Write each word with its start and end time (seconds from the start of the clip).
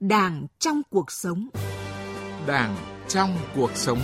Đảng 0.00 0.46
trong 0.58 0.82
cuộc 0.90 1.10
sống. 1.10 1.48
Đảng 2.46 2.76
trong 3.08 3.36
cuộc 3.56 3.70
sống. 3.74 3.98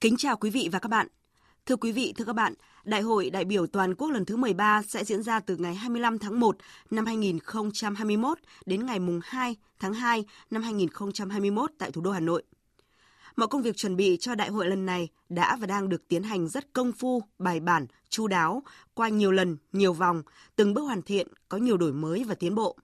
Kính 0.00 0.16
chào 0.18 0.36
quý 0.36 0.50
vị 0.50 0.68
và 0.72 0.78
các 0.78 0.88
bạn. 0.88 1.06
Thưa 1.66 1.76
quý 1.76 1.92
vị, 1.92 2.12
thưa 2.16 2.24
các 2.24 2.32
bạn, 2.32 2.54
Đại 2.86 3.00
hội 3.00 3.30
đại 3.30 3.44
biểu 3.44 3.66
toàn 3.66 3.94
quốc 3.94 4.10
lần 4.10 4.24
thứ 4.24 4.36
13 4.36 4.82
sẽ 4.82 5.04
diễn 5.04 5.22
ra 5.22 5.40
từ 5.40 5.56
ngày 5.56 5.74
25 5.74 6.18
tháng 6.18 6.40
1 6.40 6.56
năm 6.90 7.06
2021 7.06 8.38
đến 8.66 8.86
ngày 8.86 8.98
mùng 8.98 9.20
2 9.24 9.56
tháng 9.80 9.94
2 9.94 10.24
năm 10.50 10.62
2021 10.62 11.70
tại 11.78 11.90
thủ 11.90 12.00
đô 12.00 12.10
Hà 12.10 12.20
Nội. 12.20 12.42
Mọi 13.36 13.48
công 13.48 13.62
việc 13.62 13.76
chuẩn 13.76 13.96
bị 13.96 14.16
cho 14.20 14.34
đại 14.34 14.48
hội 14.48 14.66
lần 14.66 14.86
này 14.86 15.08
đã 15.28 15.56
và 15.56 15.66
đang 15.66 15.88
được 15.88 16.08
tiến 16.08 16.22
hành 16.22 16.48
rất 16.48 16.72
công 16.72 16.92
phu, 16.92 17.22
bài 17.38 17.60
bản, 17.60 17.86
chu 18.08 18.26
đáo, 18.26 18.62
qua 18.94 19.08
nhiều 19.08 19.32
lần, 19.32 19.56
nhiều 19.72 19.92
vòng, 19.92 20.22
từng 20.56 20.74
bước 20.74 20.82
hoàn 20.82 21.02
thiện, 21.02 21.28
có 21.48 21.58
nhiều 21.58 21.76
đổi 21.76 21.92
mới 21.92 22.24
và 22.24 22.34
tiến 22.34 22.54
bộ. 22.54 22.76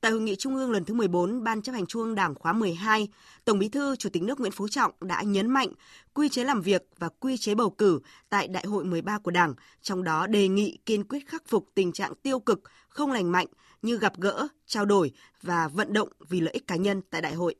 Tại 0.00 0.12
hội 0.12 0.20
nghị 0.20 0.36
trung 0.36 0.56
ương 0.56 0.70
lần 0.70 0.84
thứ 0.84 0.94
14 0.94 1.44
Ban 1.44 1.62
chấp 1.62 1.72
hành 1.72 1.86
Trung 1.86 2.02
ương 2.02 2.14
Đảng 2.14 2.34
khóa 2.34 2.52
12, 2.52 3.08
Tổng 3.44 3.58
Bí 3.58 3.68
thư 3.68 3.96
Chủ 3.96 4.08
tịch 4.08 4.22
nước 4.22 4.40
Nguyễn 4.40 4.52
Phú 4.52 4.68
Trọng 4.68 4.92
đã 5.00 5.22
nhấn 5.22 5.50
mạnh 5.50 5.68
quy 6.14 6.28
chế 6.28 6.44
làm 6.44 6.60
việc 6.60 6.86
và 6.98 7.08
quy 7.08 7.36
chế 7.36 7.54
bầu 7.54 7.70
cử 7.70 8.00
tại 8.28 8.48
Đại 8.48 8.66
hội 8.66 8.84
13 8.84 9.18
của 9.18 9.30
Đảng, 9.30 9.54
trong 9.82 10.04
đó 10.04 10.26
đề 10.26 10.48
nghị 10.48 10.78
kiên 10.86 11.04
quyết 11.04 11.28
khắc 11.28 11.42
phục 11.48 11.68
tình 11.74 11.92
trạng 11.92 12.14
tiêu 12.14 12.40
cực, 12.40 12.60
không 12.88 13.12
lành 13.12 13.32
mạnh 13.32 13.46
như 13.82 13.98
gặp 13.98 14.20
gỡ, 14.20 14.48
trao 14.66 14.84
đổi 14.84 15.12
và 15.42 15.68
vận 15.68 15.92
động 15.92 16.08
vì 16.28 16.40
lợi 16.40 16.54
ích 16.54 16.66
cá 16.66 16.76
nhân 16.76 17.02
tại 17.10 17.22
đại 17.22 17.34
hội. 17.34 17.54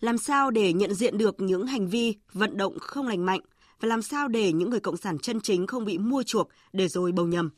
Làm 0.00 0.18
sao 0.18 0.50
để 0.50 0.72
nhận 0.72 0.94
diện 0.94 1.18
được 1.18 1.40
những 1.40 1.66
hành 1.66 1.88
vi 1.88 2.14
vận 2.32 2.56
động 2.56 2.78
không 2.78 3.06
lành 3.06 3.26
mạnh 3.26 3.40
và 3.80 3.88
làm 3.88 4.02
sao 4.02 4.28
để 4.28 4.52
những 4.52 4.70
người 4.70 4.80
cộng 4.80 4.96
sản 4.96 5.18
chân 5.18 5.40
chính 5.40 5.66
không 5.66 5.84
bị 5.84 5.98
mua 5.98 6.22
chuộc 6.22 6.48
để 6.72 6.88
rồi 6.88 7.12
bầu 7.12 7.26
nhầm. 7.26 7.50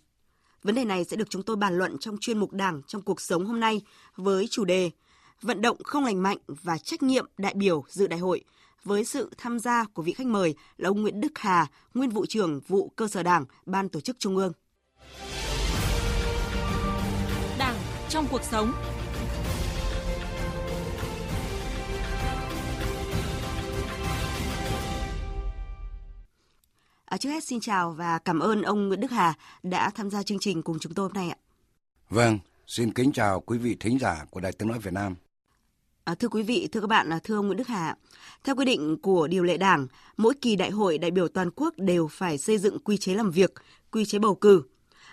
Vấn 0.62 0.74
đề 0.74 0.84
này 0.84 1.04
sẽ 1.04 1.16
được 1.16 1.30
chúng 1.30 1.42
tôi 1.42 1.56
bàn 1.56 1.78
luận 1.78 1.98
trong 1.98 2.18
chuyên 2.20 2.38
mục 2.38 2.52
Đảng 2.52 2.82
trong 2.86 3.02
cuộc 3.02 3.20
sống 3.20 3.46
hôm 3.46 3.60
nay 3.60 3.80
với 4.16 4.46
chủ 4.50 4.64
đề 4.64 4.90
Vận 5.42 5.60
động 5.60 5.76
không 5.84 6.04
lành 6.04 6.22
mạnh 6.22 6.38
và 6.46 6.78
trách 6.78 7.02
nhiệm 7.02 7.26
đại 7.38 7.54
biểu 7.54 7.84
dự 7.88 8.06
đại 8.06 8.18
hội 8.18 8.44
với 8.84 9.04
sự 9.04 9.30
tham 9.38 9.58
gia 9.58 9.84
của 9.84 10.02
vị 10.02 10.12
khách 10.12 10.26
mời 10.26 10.54
là 10.76 10.88
ông 10.88 11.02
Nguyễn 11.02 11.20
Đức 11.20 11.32
Hà, 11.34 11.66
nguyên 11.94 12.10
vụ 12.10 12.26
trưởng 12.26 12.60
vụ 12.68 12.92
cơ 12.96 13.08
sở 13.08 13.22
Đảng, 13.22 13.44
Ban 13.66 13.88
tổ 13.88 14.00
chức 14.00 14.16
Trung 14.18 14.36
ương. 14.36 14.52
Đảng 17.58 17.76
trong 18.08 18.26
cuộc 18.30 18.42
sống 18.42 18.72
À, 27.08 27.16
trước 27.16 27.30
hết 27.30 27.44
xin 27.44 27.60
chào 27.60 27.92
và 27.92 28.18
cảm 28.18 28.38
ơn 28.38 28.62
ông 28.62 28.88
Nguyễn 28.88 29.00
Đức 29.00 29.10
Hà 29.10 29.34
đã 29.62 29.90
tham 29.90 30.10
gia 30.10 30.22
chương 30.22 30.38
trình 30.38 30.62
cùng 30.62 30.78
chúng 30.78 30.94
tôi 30.94 31.04
hôm 31.04 31.12
nay 31.12 31.28
ạ. 31.28 31.36
Vâng, 32.10 32.38
xin 32.66 32.92
kính 32.92 33.12
chào 33.12 33.40
quý 33.40 33.58
vị 33.58 33.76
thính 33.80 33.98
giả 33.98 34.24
của 34.30 34.40
Đài 34.40 34.52
Tiếng 34.52 34.68
Nói 34.68 34.78
Việt 34.78 34.92
Nam. 34.92 35.14
À, 36.04 36.14
thưa 36.14 36.28
quý 36.28 36.42
vị, 36.42 36.68
thưa 36.72 36.80
các 36.80 36.86
bạn, 36.86 37.10
thưa 37.24 37.36
ông 37.36 37.46
Nguyễn 37.46 37.58
Đức 37.58 37.68
Hà, 37.68 37.96
theo 38.44 38.54
quy 38.54 38.64
định 38.64 38.96
của 39.02 39.26
điều 39.26 39.44
lệ 39.44 39.56
Đảng, 39.56 39.86
mỗi 40.16 40.34
kỳ 40.34 40.56
đại 40.56 40.70
hội 40.70 40.98
đại 40.98 41.10
biểu 41.10 41.28
toàn 41.28 41.50
quốc 41.56 41.74
đều 41.76 42.08
phải 42.08 42.38
xây 42.38 42.58
dựng 42.58 42.78
quy 42.78 42.96
chế 42.96 43.14
làm 43.14 43.30
việc, 43.30 43.52
quy 43.92 44.04
chế 44.04 44.18
bầu 44.18 44.34
cử. 44.34 44.62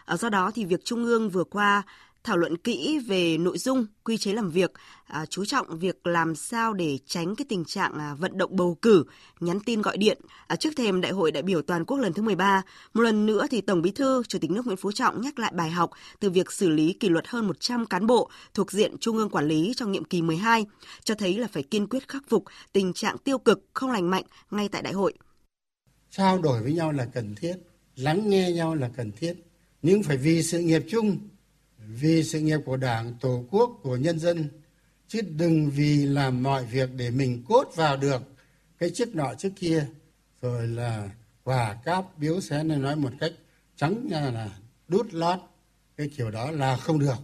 À, 0.06 0.18
do 0.18 0.30
đó 0.30 0.52
thì 0.56 0.66
việc 0.66 0.86
Trung 0.86 1.04
ương 1.04 1.30
vừa 1.30 1.44
qua 1.44 1.84
thảo 2.26 2.38
luận 2.38 2.58
kỹ 2.58 3.00
về 3.00 3.38
nội 3.38 3.58
dung 3.58 3.86
quy 4.04 4.18
chế 4.18 4.34
làm 4.34 4.50
việc, 4.50 4.72
à, 5.06 5.26
chú 5.26 5.45
trọng 5.45 5.80
việc 5.80 6.08
làm 6.08 6.36
sao 6.36 6.73
để 6.73 6.98
tránh 7.06 7.36
cái 7.36 7.45
tình 7.50 7.66
trạng 7.66 7.94
à, 7.98 8.16
vận 8.20 8.38
động 8.38 8.56
bầu 8.56 8.78
cử, 8.82 9.04
nhắn 9.40 9.59
tin 9.59 9.82
gọi 9.82 9.98
điện. 9.98 10.17
À, 10.48 10.56
trước 10.56 10.70
thềm 10.78 11.02
Đại 11.02 11.12
hội 11.12 11.32
đại 11.32 11.44
biểu 11.44 11.62
toàn 11.62 11.86
quốc 11.86 11.98
lần 11.98 12.14
thứ 12.14 12.22
13, 12.22 12.62
một 12.94 13.02
lần 13.02 13.26
nữa 13.26 13.45
thì 13.52 13.62
Tổng 13.62 13.82
Bí 13.82 13.92
thư, 13.92 14.23
Chủ 14.28 14.40
tịch 14.40 14.52
nước 14.52 14.66
Nguyễn 14.66 14.78
Phú 14.78 14.92
Trọng 14.92 15.22
nhắc 15.22 15.40
lại 15.40 15.52
bài 15.56 15.70
học 15.70 15.90
từ 16.20 16.30
việc 16.30 16.52
xử 16.52 16.70
lý 16.70 16.94
kỷ 16.94 17.09
luật 17.09 17.28
hơn 17.28 17.48
100 17.48 17.86
cán 17.86 18.08
bộ 18.08 18.30
thuộc 18.54 18.72
diện 18.72 18.98
Trung 19.00 19.17
ương 19.17 19.30
quản 19.30 19.48
lý 19.48 19.73
trong 19.76 19.92
nhiệm 19.92 20.05
kỳ 20.05 20.22
12, 20.22 20.66
cho 21.04 21.16
thấy 21.16 21.38
là 21.38 21.48
phải 21.48 21.64
kiên 21.64 21.88
quyết 21.88 22.08
khắc 22.08 22.23
phục 22.30 22.44
tình 22.73 22.94
trạng 22.94 23.17
tiêu 23.17 23.38
cực 23.38 23.66
không 23.73 23.92
lành 23.92 24.10
mạnh 24.10 24.23
ngay 24.52 24.70
tại 24.70 24.82
đại 24.82 24.94
hội. 24.94 25.14
Trao 26.10 26.42
đổi 26.42 26.61
với 26.61 26.73
nhau 26.73 26.92
là 26.92 27.05
cần 27.05 27.36
thiết, 27.36 27.55
lắng 27.95 28.30
nghe 28.30 28.52
nhau 28.52 28.76
là 28.76 28.89
cần 28.98 29.11
thiết, 29.11 29.33
nhưng 29.82 30.04
phải 30.04 30.17
vì 30.17 30.44
sự 30.44 30.60
nghiệp 30.60 30.83
chung 30.89 31.17
vì 31.88 32.23
sự 32.23 32.40
nghiệp 32.40 32.60
của 32.66 32.78
đảng, 32.78 33.14
tổ 33.22 33.46
quốc, 33.52 33.80
của 33.84 33.98
nhân 33.98 34.20
dân, 34.20 34.50
chứ 35.08 35.22
đừng 35.22 35.70
vì 35.70 36.06
làm 36.06 36.44
mọi 36.44 36.66
việc 36.66 36.90
để 36.96 37.12
mình 37.12 37.44
cốt 37.48 37.72
vào 37.76 37.98
được 37.98 38.22
cái 38.78 38.90
chức 38.90 39.16
nọ 39.16 39.34
trước 39.38 39.52
kia. 39.56 39.88
Rồi 40.42 40.68
là 40.68 41.10
quà 41.44 41.78
cáp 41.86 42.18
biếu 42.18 42.42
xé 42.42 42.64
nên 42.64 42.82
nói 42.82 42.96
một 42.96 43.12
cách 43.20 43.32
trắng 43.76 44.08
ra 44.12 44.22
là 44.22 44.58
đút 44.88 45.14
lót, 45.14 45.40
cái 45.98 46.10
kiểu 46.18 46.32
đó 46.32 46.52
là 46.52 46.78
không 46.78 47.00
được. 47.00 47.18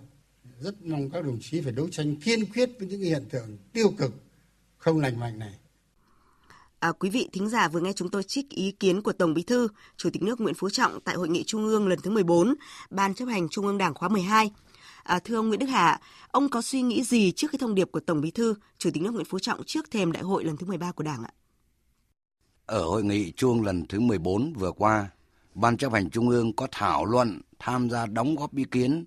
Rất 0.59 0.85
mong 0.85 1.09
các 1.09 1.25
đồng 1.25 1.39
chí 1.41 1.61
phải 1.61 1.71
đấu 1.71 1.89
tranh 1.91 2.15
kiên 2.15 2.45
quyết 2.45 2.69
với 2.79 2.87
những 2.87 3.01
hiện 3.01 3.23
tượng 3.29 3.57
tiêu 3.73 3.93
cực, 3.97 4.13
không 4.77 4.99
lành 4.99 5.19
mạnh 5.19 5.39
này. 5.39 5.53
À, 6.81 6.91
quý 6.91 7.09
vị 7.09 7.29
thính 7.33 7.49
giả 7.49 7.67
vừa 7.67 7.79
nghe 7.79 7.93
chúng 7.93 8.09
tôi 8.09 8.23
trích 8.23 8.49
ý 8.49 8.71
kiến 8.71 9.01
của 9.01 9.11
Tổng 9.11 9.33
Bí 9.33 9.43
thư, 9.43 9.67
Chủ 9.97 10.09
tịch 10.13 10.21
nước 10.21 10.41
Nguyễn 10.41 10.55
Phú 10.55 10.69
Trọng 10.69 10.99
tại 11.01 11.15
Hội 11.15 11.29
nghị 11.29 11.43
Trung 11.43 11.65
ương 11.65 11.87
lần 11.87 11.99
thứ 12.03 12.11
14, 12.11 12.53
Ban 12.89 13.13
chấp 13.13 13.25
hành 13.25 13.49
Trung 13.49 13.65
ương 13.65 13.77
Đảng 13.77 13.93
khóa 13.93 14.09
12. 14.09 14.51
À, 15.03 15.19
thưa 15.19 15.35
ông 15.35 15.47
Nguyễn 15.47 15.59
Đức 15.59 15.65
Hà, 15.67 15.99
ông 16.27 16.49
có 16.49 16.61
suy 16.61 16.81
nghĩ 16.81 17.03
gì 17.03 17.31
trước 17.31 17.47
cái 17.51 17.59
thông 17.59 17.75
điệp 17.75 17.91
của 17.91 17.99
Tổng 17.99 18.21
Bí 18.21 18.31
thư, 18.31 18.55
Chủ 18.77 18.89
tịch 18.93 19.03
nước 19.03 19.11
Nguyễn 19.11 19.25
Phú 19.25 19.39
Trọng 19.39 19.63
trước 19.63 19.91
thềm 19.91 20.11
đại 20.11 20.23
hội 20.23 20.43
lần 20.43 20.57
thứ 20.57 20.67
13 20.67 20.91
của 20.91 21.03
Đảng 21.03 21.23
ạ? 21.23 21.31
Ở 22.65 22.83
hội 22.83 23.03
nghị 23.03 23.31
Trung 23.31 23.51
ương 23.51 23.65
lần 23.65 23.85
thứ 23.89 23.99
14 23.99 24.53
vừa 24.53 24.71
qua, 24.71 25.09
Ban 25.55 25.77
chấp 25.77 25.93
hành 25.93 26.09
Trung 26.09 26.29
ương 26.29 26.53
có 26.53 26.67
thảo 26.71 27.05
luận 27.05 27.41
tham 27.59 27.89
gia 27.89 28.05
đóng 28.05 28.35
góp 28.35 28.55
ý 28.55 28.63
kiến 28.71 29.05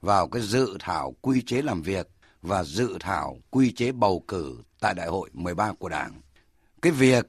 vào 0.00 0.28
cái 0.28 0.42
dự 0.42 0.76
thảo 0.80 1.14
quy 1.20 1.42
chế 1.42 1.62
làm 1.62 1.82
việc 1.82 2.08
và 2.42 2.64
dự 2.64 2.96
thảo 3.00 3.36
quy 3.50 3.72
chế 3.72 3.92
bầu 3.92 4.24
cử 4.28 4.56
tại 4.80 4.94
đại 4.94 5.08
hội 5.08 5.30
13 5.32 5.72
của 5.72 5.88
Đảng 5.88 6.12
cái 6.82 6.92
việc 6.92 7.28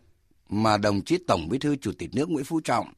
mà 0.50 0.78
đồng 0.78 1.02
chí 1.02 1.18
Tổng 1.28 1.50
Bí 1.50 1.58
thư 1.58 1.76
Chủ 1.76 1.92
tịch 1.98 2.10
nước 2.14 2.30
Nguyễn 2.30 2.46
Phú 2.46 2.60
Trọng 2.64 2.94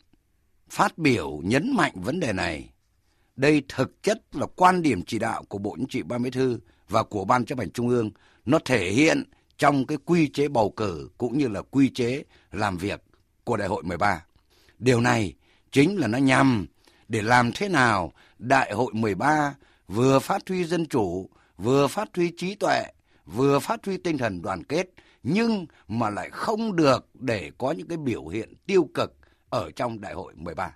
phát 0.69 0.97
biểu 0.97 1.41
nhấn 1.43 1.71
mạnh 1.75 1.93
vấn 1.95 2.19
đề 2.19 2.33
này. 2.33 2.69
Đây 3.35 3.63
thực 3.69 4.03
chất 4.03 4.21
là 4.31 4.45
quan 4.55 4.81
điểm 4.81 5.03
chỉ 5.03 5.19
đạo 5.19 5.43
của 5.49 5.57
Bộ 5.57 5.75
Chính 5.77 5.87
trị 5.87 6.03
Ban 6.03 6.23
Bí 6.23 6.29
thư 6.29 6.59
và 6.89 7.03
của 7.03 7.25
Ban 7.25 7.45
chấp 7.45 7.59
hành 7.59 7.71
Trung 7.71 7.89
ương. 7.89 8.11
Nó 8.45 8.59
thể 8.65 8.91
hiện 8.91 9.23
trong 9.57 9.85
cái 9.85 9.97
quy 10.05 10.27
chế 10.27 10.47
bầu 10.47 10.69
cử 10.69 11.09
cũng 11.17 11.37
như 11.37 11.47
là 11.47 11.61
quy 11.61 11.89
chế 11.89 12.23
làm 12.51 12.77
việc 12.77 13.03
của 13.43 13.57
Đại 13.57 13.67
hội 13.67 13.83
13. 13.83 14.25
Điều 14.79 15.01
này 15.01 15.33
chính 15.71 15.97
là 15.97 16.07
nó 16.07 16.17
nhằm 16.17 16.65
để 17.07 17.21
làm 17.21 17.51
thế 17.51 17.69
nào 17.69 18.13
Đại 18.39 18.73
hội 18.73 18.93
13 18.93 19.55
vừa 19.87 20.19
phát 20.19 20.41
huy 20.47 20.63
dân 20.63 20.85
chủ, 20.85 21.29
vừa 21.57 21.87
phát 21.87 22.09
huy 22.15 22.31
trí 22.37 22.55
tuệ, 22.55 22.83
vừa 23.25 23.59
phát 23.59 23.85
huy 23.85 23.97
tinh 23.97 24.17
thần 24.17 24.41
đoàn 24.41 24.63
kết, 24.63 24.89
nhưng 25.27 25.65
mà 25.87 26.09
lại 26.09 26.29
không 26.29 26.75
được 26.75 27.07
để 27.13 27.51
có 27.57 27.71
những 27.71 27.87
cái 27.87 27.97
biểu 27.97 28.27
hiện 28.27 28.53
tiêu 28.65 28.89
cực 28.93 29.13
ở 29.49 29.71
trong 29.75 30.01
đại 30.01 30.13
hội 30.13 30.33
13. 30.35 30.75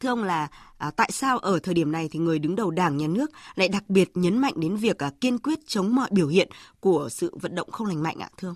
Thưa 0.00 0.08
ông 0.08 0.22
là 0.22 0.48
à, 0.78 0.90
tại 0.90 1.10
sao 1.12 1.38
ở 1.38 1.58
thời 1.58 1.74
điểm 1.74 1.92
này 1.92 2.08
thì 2.12 2.18
người 2.18 2.38
đứng 2.38 2.56
đầu 2.56 2.70
Đảng 2.70 2.96
nhà 2.96 3.06
nước 3.06 3.30
lại 3.54 3.68
đặc 3.68 3.84
biệt 3.88 4.10
nhấn 4.14 4.38
mạnh 4.38 4.52
đến 4.56 4.76
việc 4.76 4.98
à, 4.98 5.10
kiên 5.20 5.38
quyết 5.38 5.58
chống 5.66 5.94
mọi 5.94 6.08
biểu 6.12 6.28
hiện 6.28 6.48
của 6.80 7.08
sự 7.08 7.36
vận 7.40 7.54
động 7.54 7.70
không 7.70 7.86
lành 7.86 8.02
mạnh 8.02 8.18
ạ 8.18 8.28
thưa 8.36 8.48
ông? 8.48 8.54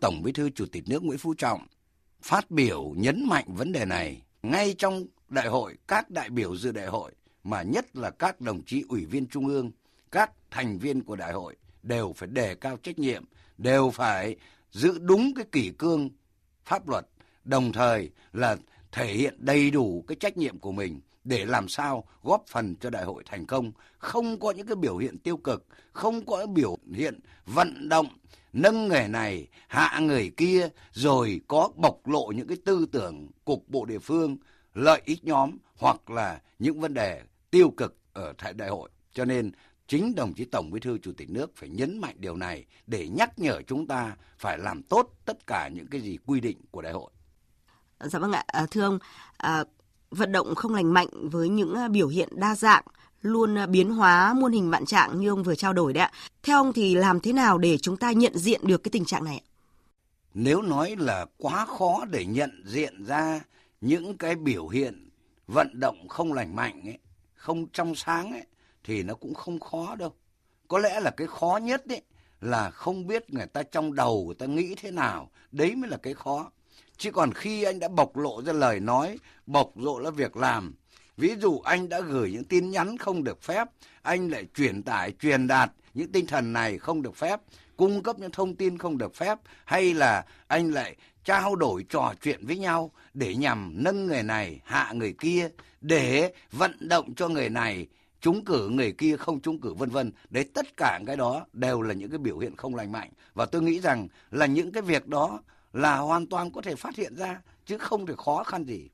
Tổng 0.00 0.22
Bí 0.22 0.32
thư 0.32 0.50
Chủ 0.50 0.66
tịch 0.72 0.84
nước 0.88 1.02
Nguyễn 1.02 1.18
Phú 1.18 1.34
Trọng 1.34 1.66
phát 2.22 2.50
biểu 2.50 2.92
nhấn 2.96 3.28
mạnh 3.28 3.44
vấn 3.48 3.72
đề 3.72 3.84
này 3.84 4.22
ngay 4.42 4.74
trong 4.78 5.06
đại 5.28 5.48
hội 5.48 5.76
các 5.88 6.10
đại 6.10 6.30
biểu 6.30 6.56
dự 6.56 6.72
đại 6.72 6.86
hội 6.86 7.12
mà 7.44 7.62
nhất 7.62 7.96
là 7.96 8.10
các 8.10 8.40
đồng 8.40 8.62
chí 8.64 8.84
ủy 8.88 9.04
viên 9.04 9.26
trung 9.26 9.46
ương, 9.46 9.70
các 10.10 10.30
thành 10.50 10.78
viên 10.78 11.02
của 11.04 11.16
đại 11.16 11.32
hội 11.32 11.56
đều 11.82 12.12
phải 12.16 12.28
đề 12.28 12.54
cao 12.54 12.76
trách 12.76 12.98
nhiệm 12.98 13.24
đều 13.58 13.90
phải 13.90 14.36
giữ 14.70 14.98
đúng 14.98 15.32
cái 15.36 15.44
kỷ 15.52 15.70
cương, 15.78 16.10
pháp 16.64 16.88
luật, 16.88 17.06
đồng 17.44 17.72
thời 17.72 18.10
là 18.32 18.56
thể 18.92 19.06
hiện 19.06 19.36
đầy 19.38 19.70
đủ 19.70 20.04
cái 20.08 20.16
trách 20.20 20.36
nhiệm 20.36 20.58
của 20.58 20.72
mình 20.72 21.00
để 21.24 21.44
làm 21.44 21.68
sao 21.68 22.04
góp 22.22 22.44
phần 22.48 22.76
cho 22.76 22.90
đại 22.90 23.04
hội 23.04 23.22
thành 23.26 23.46
công. 23.46 23.72
Không 23.98 24.40
có 24.40 24.50
những 24.50 24.66
cái 24.66 24.76
biểu 24.76 24.96
hiện 24.96 25.18
tiêu 25.18 25.36
cực, 25.36 25.66
không 25.92 26.26
có 26.26 26.46
biểu 26.46 26.78
hiện 26.94 27.20
vận 27.46 27.88
động, 27.88 28.06
nâng 28.52 28.88
người 28.88 29.08
này, 29.08 29.48
hạ 29.68 30.00
người 30.02 30.32
kia, 30.36 30.68
rồi 30.92 31.40
có 31.48 31.68
bộc 31.76 32.08
lộ 32.08 32.32
những 32.36 32.46
cái 32.48 32.56
tư 32.64 32.86
tưởng 32.92 33.28
cục 33.44 33.68
bộ 33.68 33.84
địa 33.84 33.98
phương, 33.98 34.36
lợi 34.74 35.02
ích 35.04 35.24
nhóm 35.24 35.56
hoặc 35.76 36.10
là 36.10 36.40
những 36.58 36.80
vấn 36.80 36.94
đề 36.94 37.22
tiêu 37.50 37.70
cực 37.76 37.96
ở 38.12 38.32
tại 38.38 38.52
đại 38.52 38.68
hội. 38.68 38.90
Cho 39.12 39.24
nên 39.24 39.50
chính 39.86 40.14
đồng 40.14 40.34
chí 40.34 40.44
Tổng 40.44 40.70
Bí 40.70 40.80
thư 40.80 40.98
Chủ 40.98 41.12
tịch 41.16 41.30
nước 41.30 41.56
phải 41.56 41.68
nhấn 41.68 41.98
mạnh 41.98 42.16
điều 42.18 42.36
này 42.36 42.64
để 42.86 43.08
nhắc 43.08 43.38
nhở 43.38 43.62
chúng 43.66 43.86
ta 43.86 44.16
phải 44.38 44.58
làm 44.58 44.82
tốt 44.82 45.14
tất 45.24 45.46
cả 45.46 45.68
những 45.68 45.86
cái 45.86 46.00
gì 46.00 46.18
quy 46.26 46.40
định 46.40 46.58
của 46.70 46.82
đại 46.82 46.92
hội. 46.92 47.10
Dạ 48.00 48.18
vâng 48.18 48.32
ạ, 48.32 48.44
à, 48.46 48.66
thưa 48.70 48.82
ông, 48.82 48.98
à, 49.36 49.64
vận 50.10 50.32
động 50.32 50.54
không 50.54 50.74
lành 50.74 50.92
mạnh 50.92 51.08
với 51.30 51.48
những 51.48 51.74
à, 51.74 51.88
biểu 51.88 52.08
hiện 52.08 52.28
đa 52.32 52.56
dạng 52.56 52.84
luôn 53.22 53.58
à, 53.58 53.66
biến 53.66 53.90
hóa 53.90 54.34
muôn 54.34 54.52
hình 54.52 54.70
vạn 54.70 54.86
trạng 54.86 55.20
như 55.20 55.28
ông 55.28 55.42
vừa 55.42 55.54
trao 55.54 55.72
đổi 55.72 55.92
đấy 55.92 56.02
ạ. 56.02 56.12
Theo 56.42 56.56
ông 56.56 56.72
thì 56.72 56.94
làm 56.94 57.20
thế 57.20 57.32
nào 57.32 57.58
để 57.58 57.78
chúng 57.78 57.96
ta 57.96 58.12
nhận 58.12 58.38
diện 58.38 58.60
được 58.64 58.82
cái 58.82 58.90
tình 58.90 59.04
trạng 59.04 59.24
này 59.24 59.42
ạ? 59.46 59.52
nếu 60.34 60.62
nói 60.62 60.96
là 60.98 61.26
quá 61.38 61.66
khó 61.66 62.04
để 62.10 62.26
nhận 62.26 62.62
diện 62.66 63.04
ra 63.04 63.40
những 63.80 64.16
cái 64.16 64.34
biểu 64.34 64.68
hiện 64.68 65.08
vận 65.46 65.80
động 65.80 66.08
không 66.08 66.32
lành 66.32 66.56
mạnh 66.56 66.82
ấy, 66.84 66.98
không 67.34 67.66
trong 67.72 67.94
sáng 67.94 68.32
ấy, 68.32 68.46
thì 68.84 69.02
nó 69.02 69.14
cũng 69.14 69.34
không 69.34 69.60
khó 69.60 69.96
đâu. 69.96 70.12
Có 70.68 70.78
lẽ 70.78 71.00
là 71.00 71.10
cái 71.10 71.26
khó 71.26 71.60
nhất 71.62 71.84
ấy 71.88 72.02
là 72.40 72.70
không 72.70 73.06
biết 73.06 73.30
người 73.30 73.46
ta 73.46 73.62
trong 73.62 73.94
đầu 73.94 74.24
người 74.26 74.34
ta 74.34 74.46
nghĩ 74.46 74.74
thế 74.74 74.90
nào, 74.90 75.30
đấy 75.52 75.74
mới 75.74 75.90
là 75.90 75.96
cái 75.96 76.14
khó. 76.14 76.50
Chứ 76.96 77.10
còn 77.10 77.32
khi 77.32 77.62
anh 77.62 77.78
đã 77.78 77.88
bộc 77.88 78.16
lộ 78.16 78.42
ra 78.42 78.52
lời 78.52 78.80
nói, 78.80 79.18
bộc 79.46 79.78
lộ 79.78 80.02
ra 80.02 80.10
việc 80.10 80.36
làm, 80.36 80.74
ví 81.16 81.34
dụ 81.40 81.60
anh 81.60 81.88
đã 81.88 82.00
gửi 82.00 82.32
những 82.32 82.44
tin 82.44 82.70
nhắn 82.70 82.98
không 82.98 83.24
được 83.24 83.42
phép, 83.42 83.68
anh 84.02 84.28
lại 84.28 84.46
truyền 84.54 84.82
tải, 84.82 85.12
truyền 85.20 85.46
đạt 85.46 85.72
những 85.94 86.12
tinh 86.12 86.26
thần 86.26 86.52
này 86.52 86.78
không 86.78 87.02
được 87.02 87.16
phép, 87.16 87.40
cung 87.76 88.02
cấp 88.02 88.18
những 88.18 88.30
thông 88.30 88.56
tin 88.56 88.78
không 88.78 88.98
được 88.98 89.14
phép, 89.14 89.38
hay 89.64 89.94
là 89.94 90.24
anh 90.46 90.72
lại 90.72 90.96
trao 91.24 91.56
đổi 91.56 91.84
trò 91.88 92.14
chuyện 92.22 92.46
với 92.46 92.58
nhau 92.58 92.90
để 93.14 93.34
nhằm 93.34 93.72
nâng 93.74 94.06
người 94.06 94.22
này 94.22 94.60
hạ 94.64 94.92
người 94.92 95.14
kia 95.20 95.48
để 95.80 96.32
vận 96.52 96.88
động 96.88 97.14
cho 97.14 97.28
người 97.28 97.48
này 97.48 97.86
trúng 98.22 98.44
cử 98.44 98.68
người 98.68 98.92
kia 98.92 99.16
không 99.16 99.40
trúng 99.40 99.60
cử 99.60 99.74
vân 99.74 99.90
vân 99.90 100.12
đấy 100.30 100.44
tất 100.54 100.76
cả 100.76 101.00
cái 101.06 101.16
đó 101.16 101.46
đều 101.52 101.82
là 101.82 101.94
những 101.94 102.10
cái 102.10 102.18
biểu 102.18 102.38
hiện 102.38 102.56
không 102.56 102.74
lành 102.74 102.92
mạnh 102.92 103.10
và 103.34 103.46
tôi 103.46 103.62
nghĩ 103.62 103.80
rằng 103.80 104.08
là 104.30 104.46
những 104.46 104.72
cái 104.72 104.82
việc 104.82 105.08
đó 105.08 105.40
là 105.72 105.96
hoàn 105.96 106.26
toàn 106.26 106.50
có 106.50 106.62
thể 106.62 106.74
phát 106.74 106.96
hiện 106.96 107.14
ra 107.16 107.40
chứ 107.66 107.78
không 107.78 108.06
thể 108.06 108.14
khó 108.16 108.42
khăn 108.44 108.64
gì 108.64 108.88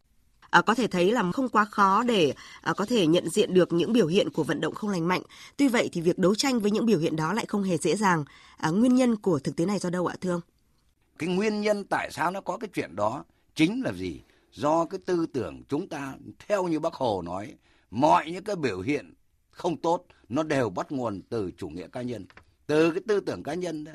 à, 0.50 0.62
có 0.62 0.74
thể 0.74 0.86
thấy 0.86 1.12
là 1.12 1.32
không 1.32 1.48
quá 1.48 1.64
khó 1.64 2.02
để 2.02 2.34
à, 2.60 2.72
có 2.76 2.86
thể 2.86 3.06
nhận 3.06 3.30
diện 3.30 3.54
được 3.54 3.72
những 3.72 3.92
biểu 3.92 4.06
hiện 4.06 4.30
của 4.30 4.44
vận 4.44 4.60
động 4.60 4.74
không 4.74 4.90
lành 4.90 5.08
mạnh. 5.08 5.22
Tuy 5.56 5.68
vậy 5.68 5.88
thì 5.92 6.00
việc 6.00 6.18
đấu 6.18 6.34
tranh 6.34 6.60
với 6.60 6.70
những 6.70 6.86
biểu 6.86 6.98
hiện 6.98 7.16
đó 7.16 7.32
lại 7.32 7.46
không 7.48 7.62
hề 7.62 7.76
dễ 7.76 7.96
dàng. 7.96 8.24
À, 8.56 8.70
nguyên 8.70 8.94
nhân 8.94 9.16
của 9.16 9.38
thực 9.38 9.56
tế 9.56 9.66
này 9.66 9.78
do 9.78 9.90
đâu 9.90 10.06
ạ 10.06 10.16
thưa 10.20 10.30
ông? 10.30 10.40
Cái 11.18 11.28
nguyên 11.28 11.60
nhân 11.60 11.84
tại 11.84 12.10
sao 12.10 12.30
nó 12.30 12.40
có 12.40 12.56
cái 12.56 12.68
chuyện 12.74 12.96
đó 12.96 13.24
chính 13.54 13.82
là 13.84 13.92
gì? 13.92 14.20
Do 14.52 14.84
cái 14.84 15.00
tư 15.06 15.26
tưởng 15.32 15.62
chúng 15.68 15.88
ta 15.88 16.14
theo 16.48 16.68
như 16.68 16.80
bác 16.80 16.94
Hồ 16.94 17.22
nói, 17.22 17.54
mọi 17.90 18.30
những 18.30 18.44
cái 18.44 18.56
biểu 18.56 18.80
hiện 18.80 19.14
không 19.58 19.76
tốt 19.76 20.06
nó 20.28 20.42
đều 20.42 20.70
bắt 20.70 20.92
nguồn 20.92 21.22
từ 21.28 21.50
chủ 21.58 21.68
nghĩa 21.68 21.88
cá 21.88 22.02
nhân, 22.02 22.26
từ 22.66 22.90
cái 22.90 23.00
tư 23.08 23.20
tưởng 23.20 23.42
cá 23.42 23.54
nhân 23.54 23.84
đó. 23.84 23.92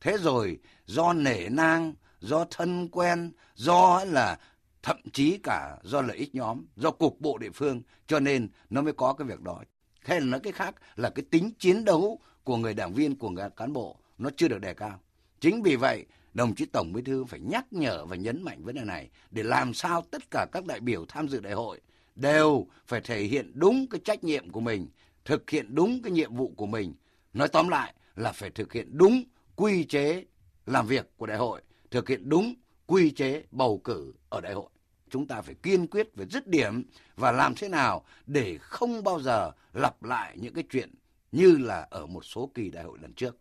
Thế 0.00 0.16
rồi 0.18 0.58
do 0.86 1.12
nể 1.12 1.48
nang, 1.48 1.94
do 2.20 2.44
thân 2.50 2.88
quen, 2.88 3.32
do 3.54 4.04
là 4.04 4.38
thậm 4.82 4.96
chí 5.12 5.38
cả 5.42 5.76
do 5.82 6.02
lợi 6.02 6.16
ích 6.16 6.34
nhóm, 6.34 6.64
do 6.76 6.90
cục 6.90 7.20
bộ 7.20 7.38
địa 7.38 7.50
phương 7.54 7.82
cho 8.06 8.20
nên 8.20 8.48
nó 8.70 8.82
mới 8.82 8.92
có 8.92 9.12
cái 9.12 9.28
việc 9.28 9.40
đó. 9.40 9.62
Hay 10.00 10.20
là 10.20 10.26
nói 10.26 10.40
cái 10.40 10.52
khác 10.52 10.74
là 10.96 11.10
cái 11.10 11.24
tính 11.30 11.50
chiến 11.58 11.84
đấu 11.84 12.20
của 12.44 12.56
người 12.56 12.74
đảng 12.74 12.94
viên, 12.94 13.16
của 13.16 13.30
người 13.30 13.48
cán 13.56 13.72
bộ 13.72 13.96
nó 14.18 14.30
chưa 14.36 14.48
được 14.48 14.60
đề 14.60 14.74
cao. 14.74 15.00
Chính 15.40 15.62
vì 15.62 15.76
vậy, 15.76 16.06
đồng 16.34 16.54
chí 16.54 16.66
Tổng 16.66 16.92
Bí 16.92 17.02
thư 17.02 17.24
phải 17.24 17.40
nhắc 17.40 17.72
nhở 17.72 18.04
và 18.04 18.16
nhấn 18.16 18.42
mạnh 18.42 18.64
vấn 18.64 18.74
đề 18.74 18.84
này 18.84 19.10
để 19.30 19.42
làm 19.42 19.74
sao 19.74 20.02
tất 20.10 20.30
cả 20.30 20.46
các 20.52 20.66
đại 20.66 20.80
biểu 20.80 21.04
tham 21.08 21.28
dự 21.28 21.40
đại 21.40 21.52
hội 21.52 21.80
đều 22.16 22.66
phải 22.86 23.00
thể 23.00 23.22
hiện 23.22 23.50
đúng 23.54 23.86
cái 23.90 24.00
trách 24.04 24.24
nhiệm 24.24 24.50
của 24.50 24.60
mình, 24.60 24.88
thực 25.24 25.50
hiện 25.50 25.74
đúng 25.74 26.02
cái 26.02 26.12
nhiệm 26.12 26.34
vụ 26.34 26.52
của 26.56 26.66
mình. 26.66 26.94
Nói 27.32 27.48
tóm 27.48 27.68
lại 27.68 27.94
là 28.16 28.32
phải 28.32 28.50
thực 28.50 28.72
hiện 28.72 28.88
đúng 28.92 29.22
quy 29.56 29.84
chế 29.84 30.24
làm 30.66 30.86
việc 30.86 31.10
của 31.16 31.26
đại 31.26 31.38
hội, 31.38 31.62
thực 31.90 32.08
hiện 32.08 32.28
đúng 32.28 32.54
quy 32.86 33.10
chế 33.10 33.42
bầu 33.50 33.80
cử 33.84 34.12
ở 34.28 34.40
đại 34.40 34.54
hội. 34.54 34.70
Chúng 35.10 35.26
ta 35.26 35.42
phải 35.42 35.54
kiên 35.54 35.86
quyết 35.86 36.16
về 36.16 36.26
dứt 36.30 36.46
điểm 36.46 36.82
và 37.16 37.32
làm 37.32 37.54
thế 37.54 37.68
nào 37.68 38.04
để 38.26 38.58
không 38.60 39.04
bao 39.04 39.20
giờ 39.20 39.50
lặp 39.72 40.02
lại 40.04 40.36
những 40.40 40.54
cái 40.54 40.64
chuyện 40.70 40.94
như 41.32 41.56
là 41.56 41.86
ở 41.90 42.06
một 42.06 42.24
số 42.24 42.50
kỳ 42.54 42.70
đại 42.70 42.84
hội 42.84 42.98
lần 43.02 43.12
trước. 43.12 43.36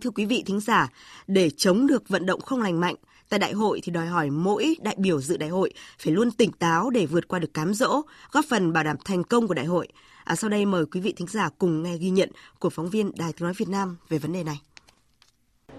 Thưa 0.00 0.10
quý 0.10 0.26
vị 0.26 0.42
thính 0.46 0.60
giả, 0.60 0.88
để 1.26 1.50
chống 1.50 1.86
được 1.86 2.08
vận 2.08 2.26
động 2.26 2.40
không 2.40 2.62
lành 2.62 2.80
mạnh, 2.80 2.94
tại 3.32 3.38
đại 3.38 3.52
hội 3.52 3.80
thì 3.82 3.92
đòi 3.92 4.06
hỏi 4.06 4.30
mỗi 4.30 4.76
đại 4.80 4.94
biểu 4.98 5.20
dự 5.20 5.36
đại 5.36 5.48
hội 5.48 5.72
phải 5.98 6.12
luôn 6.12 6.30
tỉnh 6.30 6.52
táo 6.52 6.90
để 6.90 7.06
vượt 7.06 7.28
qua 7.28 7.38
được 7.38 7.54
cám 7.54 7.74
dỗ, 7.74 8.02
góp 8.32 8.44
phần 8.48 8.72
bảo 8.72 8.84
đảm 8.84 8.96
thành 9.04 9.24
công 9.24 9.48
của 9.48 9.54
đại 9.54 9.64
hội. 9.64 9.88
À, 10.24 10.36
sau 10.36 10.50
đây 10.50 10.66
mời 10.66 10.86
quý 10.86 11.00
vị 11.00 11.14
thính 11.16 11.26
giả 11.26 11.48
cùng 11.58 11.82
nghe 11.82 11.96
ghi 11.96 12.10
nhận 12.10 12.30
của 12.58 12.70
phóng 12.70 12.90
viên 12.90 13.12
Đài 13.16 13.32
tiếng 13.32 13.44
nói 13.44 13.52
Việt 13.56 13.68
Nam 13.68 13.96
về 14.08 14.18
vấn 14.18 14.32
đề 14.32 14.44
này. 14.44 14.60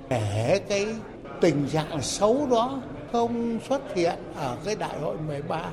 Để 0.10 0.62
cái 0.70 0.88
tình 1.42 1.68
trạng 1.74 2.02
xấu 2.02 2.48
đó 2.52 2.82
không 3.12 3.60
xuất 3.70 3.96
hiện 3.96 4.16
ở 4.36 4.58
cái 4.66 4.76
đại 4.76 5.00
hội 5.00 5.18
13 5.28 5.72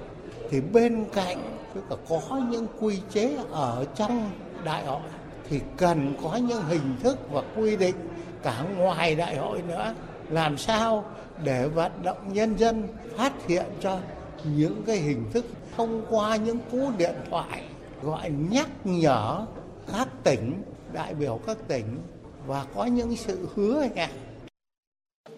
thì 0.50 0.60
bên 0.60 1.04
cạnh 1.12 1.56
tức 1.74 1.84
là 1.90 1.96
có 2.08 2.40
những 2.50 2.66
quy 2.80 2.98
chế 3.10 3.36
ở 3.50 3.86
trong 3.96 4.30
đại 4.64 4.86
hội 4.86 5.00
thì 5.48 5.60
cần 5.76 6.14
có 6.22 6.36
những 6.36 6.62
hình 6.62 6.96
thức 7.02 7.18
và 7.30 7.42
quy 7.56 7.76
định 7.76 7.96
cả 8.42 8.64
ngoài 8.76 9.14
đại 9.14 9.36
hội 9.36 9.62
nữa 9.62 9.94
làm 10.30 10.58
sao 10.58 11.04
để 11.44 11.68
vận 11.68 11.92
động 12.02 12.32
nhân 12.32 12.58
dân 12.58 12.88
phát 13.16 13.32
hiện 13.46 13.66
cho 13.80 13.98
những 14.44 14.82
cái 14.86 14.96
hình 14.96 15.24
thức 15.32 15.44
thông 15.76 16.06
qua 16.10 16.36
những 16.36 16.58
cú 16.70 16.90
điện 16.98 17.14
thoại 17.30 17.64
gọi 18.02 18.30
nhắc 18.50 18.68
nhở 18.84 19.46
các 19.92 20.08
tỉnh, 20.24 20.62
đại 20.92 21.14
biểu 21.14 21.40
các 21.46 21.56
tỉnh 21.68 21.98
và 22.46 22.66
có 22.74 22.84
những 22.84 23.16
sự 23.16 23.48
hứa 23.54 23.86
hẹn? 23.94 24.10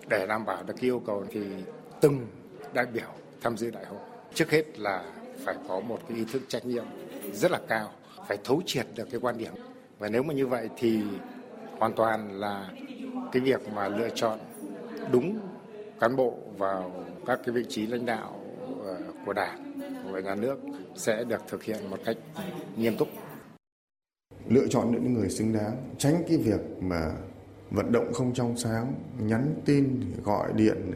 Để 0.09 0.27
đảm 0.27 0.45
bảo 0.45 0.63
được 0.63 0.81
yêu 0.81 1.03
cầu 1.07 1.25
thì 1.31 1.41
từng 2.01 2.27
đại 2.73 2.87
biểu 2.87 3.09
tham 3.43 3.57
dự 3.57 3.71
đại 3.71 3.85
hội, 3.85 4.01
trước 4.35 4.51
hết 4.51 4.79
là 4.79 5.05
phải 5.45 5.55
có 5.69 5.81
một 5.81 5.99
cái 6.09 6.19
ý 6.19 6.25
thức 6.33 6.43
trách 6.49 6.67
nhiệm 6.67 6.85
rất 7.33 7.51
là 7.51 7.61
cao, 7.69 7.91
phải 8.29 8.39
thấu 8.45 8.63
triệt 8.67 8.87
được 8.95 9.09
cái 9.11 9.21
quan 9.21 9.39
điểm. 9.39 9.53
Và 9.99 10.09
nếu 10.09 10.23
mà 10.23 10.35
như 10.35 10.47
vậy 10.47 10.69
thì 10.77 11.03
hoàn 11.79 11.93
toàn 11.93 12.41
là 12.41 12.71
cái 13.33 13.43
việc 13.43 13.69
mà 13.75 13.89
lựa 13.89 14.09
chọn 14.15 14.39
đúng 15.13 15.41
cán 16.01 16.17
bộ 16.17 16.39
vào 16.59 16.93
các 17.27 17.41
cái 17.47 17.55
vị 17.55 17.65
trí 17.69 17.87
lãnh 17.87 18.07
đạo 18.07 18.41
ờ, 18.85 18.99
của 19.27 19.33
đảng 19.33 19.73
của 20.05 20.19
nhà 20.19 20.35
nước 20.35 20.59
sẽ 20.97 21.25
được 21.25 21.41
thực 21.49 21.63
hiện 21.63 21.91
một 21.91 21.99
cách 22.05 22.17
nghiêm 22.77 22.97
túc 22.97 23.09
lựa 24.49 24.67
chọn 24.71 24.93
những 24.93 25.15
người 25.15 25.31
xứng 25.31 25.53
đáng 25.53 25.77
tránh 25.99 26.25
cái 26.29 26.37
việc 26.37 26.61
mà 26.81 27.13
vận 27.71 27.93
động 27.93 28.13
không 28.13 28.35
trong 28.35 28.57
sáng 28.57 28.95
nhắn 29.19 29.55
tin 29.65 30.13
gọi 30.25 30.53
điện 30.53 30.93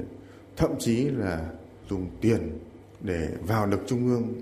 thậm 0.57 0.71
chí 0.79 1.05
là 1.05 1.51
dùng 1.91 2.11
tiền 2.21 2.59
để 3.01 3.29
vào 3.47 3.67
được 3.67 3.81
trung 3.87 4.09
ương 4.09 4.35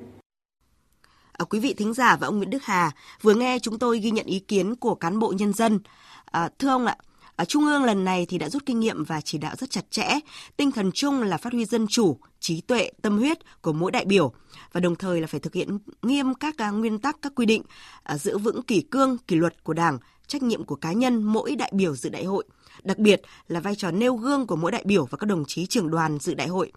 À, 1.38 1.44
quý 1.44 1.60
vị 1.60 1.74
thính 1.74 1.94
giả 1.94 2.16
và 2.16 2.26
ông 2.26 2.36
Nguyễn 2.36 2.50
Đức 2.50 2.62
Hà 2.62 2.90
vừa 3.22 3.34
nghe 3.34 3.58
chúng 3.58 3.78
tôi 3.78 3.98
ghi 3.98 4.10
nhận 4.10 4.26
ý 4.26 4.38
kiến 4.38 4.76
của 4.76 4.94
cán 4.94 5.18
bộ 5.18 5.32
nhân 5.36 5.52
dân. 5.52 5.78
À, 6.24 6.48
thưa 6.58 6.68
ông 6.68 6.86
ạ, 6.86 6.96
ở 7.36 7.44
Trung 7.44 7.64
ương 7.64 7.84
lần 7.84 8.04
này 8.04 8.26
thì 8.28 8.38
đã 8.38 8.48
rút 8.48 8.66
kinh 8.66 8.80
nghiệm 8.80 9.04
và 9.04 9.20
chỉ 9.20 9.38
đạo 9.38 9.54
rất 9.58 9.70
chặt 9.70 9.90
chẽ. 9.90 10.18
Tinh 10.56 10.72
thần 10.72 10.90
chung 10.94 11.22
là 11.22 11.36
phát 11.36 11.52
huy 11.52 11.64
dân 11.64 11.86
chủ, 11.86 12.18
trí 12.40 12.60
tuệ, 12.60 12.90
tâm 13.02 13.18
huyết 13.18 13.38
của 13.62 13.72
mỗi 13.72 13.90
đại 13.90 14.04
biểu 14.04 14.32
và 14.72 14.80
đồng 14.80 14.96
thời 14.96 15.20
là 15.20 15.26
phải 15.26 15.40
thực 15.40 15.54
hiện 15.54 15.78
nghiêm 16.02 16.34
các 16.34 16.58
à, 16.58 16.70
nguyên 16.70 16.98
tắc, 16.98 17.16
các 17.22 17.32
quy 17.36 17.46
định, 17.46 17.62
à, 18.02 18.18
giữ 18.18 18.38
vững 18.38 18.62
kỷ 18.62 18.80
cương, 18.80 19.18
kỷ 19.18 19.36
luật 19.36 19.64
của 19.64 19.72
Đảng, 19.72 19.98
trách 20.26 20.42
nhiệm 20.42 20.64
của 20.64 20.76
cá 20.76 20.92
nhân 20.92 21.22
mỗi 21.22 21.56
đại 21.56 21.72
biểu 21.74 21.96
dự 21.96 22.10
đại 22.10 22.24
hội. 22.24 22.44
Đặc 22.82 22.98
biệt 22.98 23.22
là 23.48 23.60
vai 23.60 23.74
trò 23.74 23.90
nêu 23.90 24.16
gương 24.16 24.46
của 24.46 24.56
mỗi 24.56 24.72
đại 24.72 24.82
biểu 24.86 25.04
và 25.04 25.18
các 25.18 25.26
đồng 25.26 25.44
chí 25.44 25.66
trưởng 25.66 25.90
đoàn 25.90 26.18
dự 26.18 26.34
đại 26.34 26.48
hội. 26.48 26.72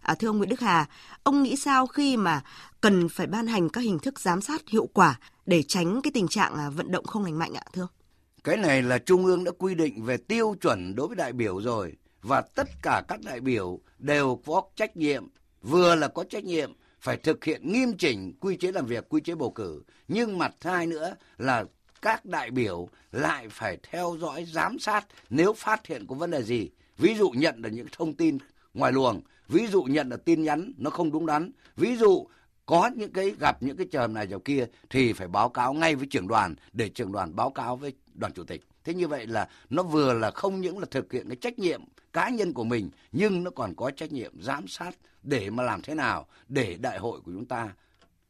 À, 0.00 0.14
thưa 0.14 0.28
ông 0.28 0.38
Nguyễn 0.38 0.48
Đức 0.48 0.60
Hà, 0.60 0.86
ông 1.22 1.42
nghĩ 1.42 1.56
sao 1.56 1.86
khi 1.86 2.16
mà 2.16 2.42
cần 2.80 3.08
phải 3.08 3.26
ban 3.26 3.46
hành 3.46 3.68
các 3.68 3.80
hình 3.80 3.98
thức 3.98 4.20
giám 4.20 4.40
sát 4.40 4.68
hiệu 4.68 4.88
quả 4.92 5.18
để 5.46 5.62
tránh 5.62 6.02
cái 6.02 6.10
tình 6.14 6.28
trạng 6.28 6.54
à, 6.56 6.70
vận 6.70 6.90
động 6.90 7.06
không 7.06 7.24
lành 7.24 7.38
mạnh 7.38 7.54
ạ 7.54 7.62
thưa 7.72 7.82
ông? 7.82 7.99
Cái 8.44 8.56
này 8.56 8.82
là 8.82 8.98
Trung 8.98 9.24
ương 9.24 9.44
đã 9.44 9.52
quy 9.58 9.74
định 9.74 10.02
về 10.04 10.16
tiêu 10.16 10.54
chuẩn 10.60 10.94
đối 10.94 11.06
với 11.06 11.16
đại 11.16 11.32
biểu 11.32 11.60
rồi 11.60 11.96
và 12.22 12.40
tất 12.40 12.68
cả 12.82 13.02
các 13.08 13.20
đại 13.24 13.40
biểu 13.40 13.80
đều 13.98 14.40
có 14.46 14.62
trách 14.76 14.96
nhiệm, 14.96 15.26
vừa 15.62 15.94
là 15.94 16.08
có 16.08 16.24
trách 16.24 16.44
nhiệm 16.44 16.72
phải 17.00 17.16
thực 17.16 17.44
hiện 17.44 17.72
nghiêm 17.72 17.96
chỉnh 17.98 18.32
quy 18.40 18.56
chế 18.56 18.72
làm 18.72 18.86
việc, 18.86 19.08
quy 19.08 19.20
chế 19.20 19.34
bầu 19.34 19.50
cử, 19.50 19.82
nhưng 20.08 20.38
mặt 20.38 20.54
hai 20.60 20.86
nữa 20.86 21.14
là 21.38 21.64
các 22.02 22.24
đại 22.24 22.50
biểu 22.50 22.88
lại 23.12 23.48
phải 23.50 23.78
theo 23.82 24.16
dõi 24.20 24.44
giám 24.44 24.78
sát 24.78 25.06
nếu 25.30 25.52
phát 25.52 25.86
hiện 25.86 26.06
có 26.06 26.14
vấn 26.14 26.30
đề 26.30 26.42
gì. 26.42 26.70
Ví 26.98 27.14
dụ 27.14 27.30
nhận 27.30 27.62
được 27.62 27.70
những 27.72 27.86
thông 27.92 28.14
tin 28.14 28.38
ngoài 28.74 28.92
luồng, 28.92 29.20
ví 29.48 29.66
dụ 29.66 29.82
nhận 29.82 30.08
được 30.08 30.24
tin 30.24 30.42
nhắn 30.42 30.72
nó 30.76 30.90
không 30.90 31.12
đúng 31.12 31.26
đắn, 31.26 31.50
ví 31.76 31.96
dụ 31.96 32.26
có 32.66 32.90
những 32.96 33.12
cái 33.12 33.32
gặp 33.40 33.62
những 33.62 33.76
cái 33.76 33.86
trường 33.86 34.14
này 34.14 34.26
trường 34.26 34.40
kia 34.40 34.66
thì 34.90 35.12
phải 35.12 35.28
báo 35.28 35.48
cáo 35.48 35.72
ngay 35.72 35.94
với 35.94 36.06
trưởng 36.10 36.28
đoàn 36.28 36.54
để 36.72 36.88
trưởng 36.88 37.12
đoàn 37.12 37.36
báo 37.36 37.50
cáo 37.50 37.76
với 37.76 37.92
đoàn 38.20 38.32
chủ 38.32 38.44
tịch. 38.44 38.62
Thế 38.84 38.94
như 38.94 39.08
vậy 39.08 39.26
là 39.26 39.48
nó 39.70 39.82
vừa 39.82 40.12
là 40.12 40.30
không 40.30 40.60
những 40.60 40.78
là 40.78 40.86
thực 40.90 41.12
hiện 41.12 41.28
cái 41.28 41.36
trách 41.36 41.58
nhiệm 41.58 41.82
cá 42.12 42.28
nhân 42.28 42.52
của 42.52 42.64
mình, 42.64 42.90
nhưng 43.12 43.44
nó 43.44 43.50
còn 43.50 43.74
có 43.74 43.90
trách 43.90 44.12
nhiệm 44.12 44.42
giám 44.42 44.68
sát 44.68 44.96
để 45.22 45.50
mà 45.50 45.62
làm 45.62 45.82
thế 45.82 45.94
nào 45.94 46.26
để 46.48 46.76
đại 46.80 46.98
hội 46.98 47.20
của 47.20 47.32
chúng 47.32 47.46
ta 47.46 47.74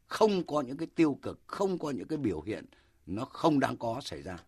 không 0.06 0.46
có 0.46 0.60
những 0.60 0.76
cái 0.76 0.88
tiêu 0.94 1.18
cực, 1.22 1.40
không 1.46 1.78
có 1.78 1.90
những 1.90 2.08
cái 2.08 2.18
biểu 2.18 2.40
hiện 2.40 2.64
nó 3.06 3.24
không 3.24 3.60
đáng 3.60 3.76
có 3.76 4.00
xảy 4.00 4.22
ra. 4.22 4.38